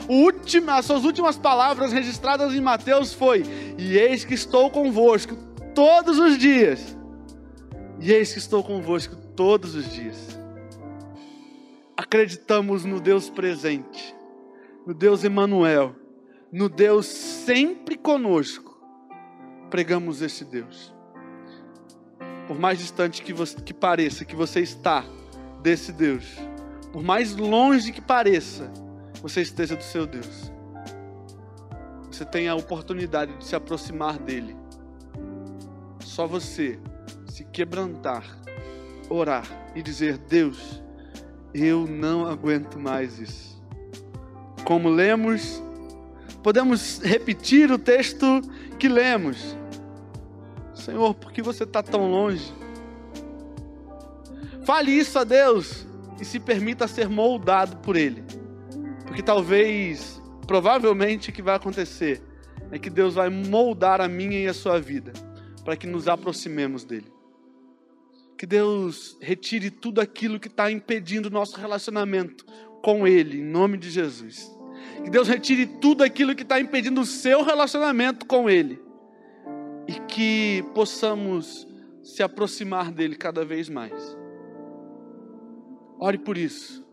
as 0.77 0.85
suas 0.85 1.05
últimas 1.05 1.39
palavras 1.39 1.91
registradas 1.91 2.53
em 2.53 2.61
Mateus 2.61 3.15
foi: 3.15 3.45
E 3.79 3.97
eis 3.97 4.27
que 4.27 4.35
estou 4.35 4.71
convosco 4.71 5.35
todos 5.75 6.19
os 6.19 6.37
dias. 6.37 6.95
E 7.99 8.13
eis 8.13 8.35
que 8.35 8.39
estou 8.39 8.63
convosco 8.63 9.17
todos 9.35 9.75
os 9.75 9.91
dias. 9.91 10.39
Acreditamos 11.97 12.85
no 12.85 13.01
Deus 13.01 13.31
presente, 13.31 14.15
no 14.87 14.93
Deus 14.93 15.25
Emanuel, 15.25 15.97
no 16.53 16.69
Deus 16.69 17.07
sempre 17.07 17.97
conosco. 17.97 18.79
Pregamos 19.71 20.21
esse 20.21 20.45
Deus. 20.45 20.93
Por 22.47 22.59
mais 22.59 22.79
distante 22.79 23.23
que, 23.23 23.33
você, 23.33 23.59
que 23.63 23.73
pareça 23.73 24.27
que 24.27 24.37
você 24.37 24.61
está, 24.61 25.05
desse 25.63 25.93
Deus. 25.93 26.50
Por 26.93 27.03
mais 27.03 27.37
longe 27.37 27.93
que 27.93 28.01
pareça, 28.01 28.71
você 29.23 29.43
esteja 29.43 29.77
do 29.77 29.85
seu 29.85 30.07
Deus. 30.07 30.53
Você 32.11 32.25
tem 32.25 32.49
a 32.49 32.55
oportunidade 32.55 33.37
de 33.37 33.45
se 33.45 33.55
aproximar 33.55 34.19
dele. 34.19 34.57
Só 36.01 36.27
você 36.27 36.79
se 37.27 37.45
quebrantar, 37.45 38.25
orar 39.09 39.47
e 39.75 39.83
dizer: 39.83 40.19
Deus, 40.19 40.83
eu 41.55 41.87
não 41.87 42.27
aguento 42.27 42.79
mais 42.79 43.19
isso. 43.19 43.63
Como 44.65 44.89
lemos, 44.89 45.63
podemos 46.43 46.99
repetir 46.99 47.71
o 47.71 47.79
texto 47.79 48.43
que 48.79 48.89
lemos. 48.89 49.57
Senhor, 50.75 51.15
por 51.15 51.31
que 51.31 51.41
você 51.41 51.63
está 51.65 51.83
tão 51.83 52.11
longe? 52.11 52.53
Fale 54.65 54.91
isso 54.91 55.19
a 55.19 55.25
Deus 55.25 55.90
e 56.21 56.25
se 56.25 56.39
permita 56.39 56.87
ser 56.87 57.09
moldado 57.09 57.79
por 57.79 57.97
Ele. 57.97 58.23
Porque 59.07 59.23
talvez, 59.23 60.21
provavelmente, 60.47 61.31
o 61.31 61.33
que 61.33 61.43
vai 61.43 61.57
acontecer 61.57 62.23
é 62.71 62.79
que 62.79 62.91
Deus 62.91 63.15
vai 63.15 63.29
moldar 63.29 64.01
a 64.01 64.09
minha 64.09 64.39
e 64.39 64.47
a 64.47 64.55
sua 64.55 64.81
vida 64.81 65.13
para 65.65 65.77
que 65.77 65.87
nos 65.87 66.09
aproximemos 66.09 66.85
dEle. 66.85 67.13
Que 68.37 68.47
Deus 68.47 69.19
retire 69.21 69.71
tudo 69.71 70.01
aquilo 70.01 70.41
que 70.41 70.49
está 70.49 70.71
impedindo 70.71 71.29
o 71.29 71.33
nosso 71.33 71.59
relacionamento 71.59 72.45
com 72.83 73.07
Ele, 73.07 73.41
em 73.41 73.45
nome 73.45 73.77
de 73.77 73.91
Jesus. 73.91 74.51
Que 75.03 75.11
Deus 75.11 75.29
retire 75.29 75.67
tudo 75.67 76.03
aquilo 76.03 76.35
que 76.35 76.43
está 76.43 76.61
impedindo 76.61 77.01
o 77.01 77.07
seu 77.07 77.43
relacionamento 77.43 78.25
com 78.25 78.49
Ele. 78.49 78.81
E 79.87 79.95
que 80.09 80.65
possamos 80.75 81.67
se 82.03 82.23
aproximar 82.23 82.91
dele 82.91 83.17
cada 83.17 83.45
vez 83.45 83.69
mais. 83.69 84.20
Ore 86.01 86.17
por 86.17 86.39
isso. 86.39 86.85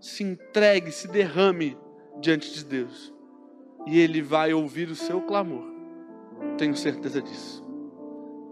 Se 0.00 0.22
entregue, 0.22 0.92
se 0.92 1.08
derrame 1.08 1.76
diante 2.20 2.52
de 2.52 2.64
Deus. 2.64 3.12
E 3.86 3.98
Ele 3.98 4.20
vai 4.20 4.52
ouvir 4.52 4.90
o 4.90 4.94
seu 4.94 5.22
clamor. 5.22 5.64
Tenho 6.58 6.76
certeza 6.76 7.22
disso. 7.22 7.64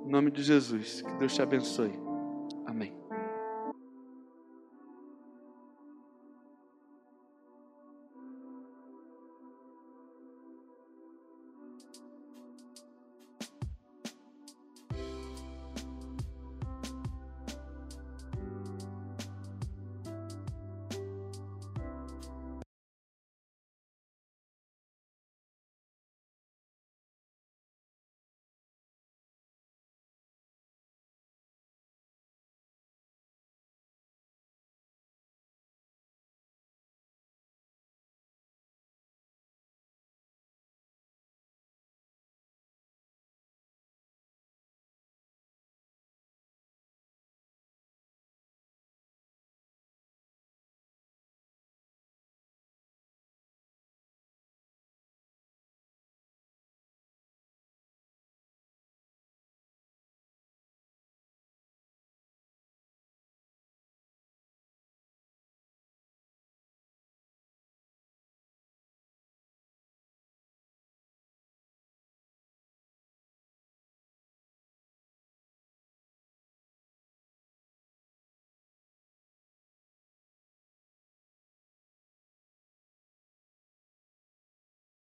Em 0.07 0.11
nome 0.11 0.31
de 0.31 0.43
Jesus, 0.43 1.03
que 1.03 1.13
Deus 1.17 1.35
te 1.35 1.43
abençoe. 1.43 1.93
Amém. 2.65 3.06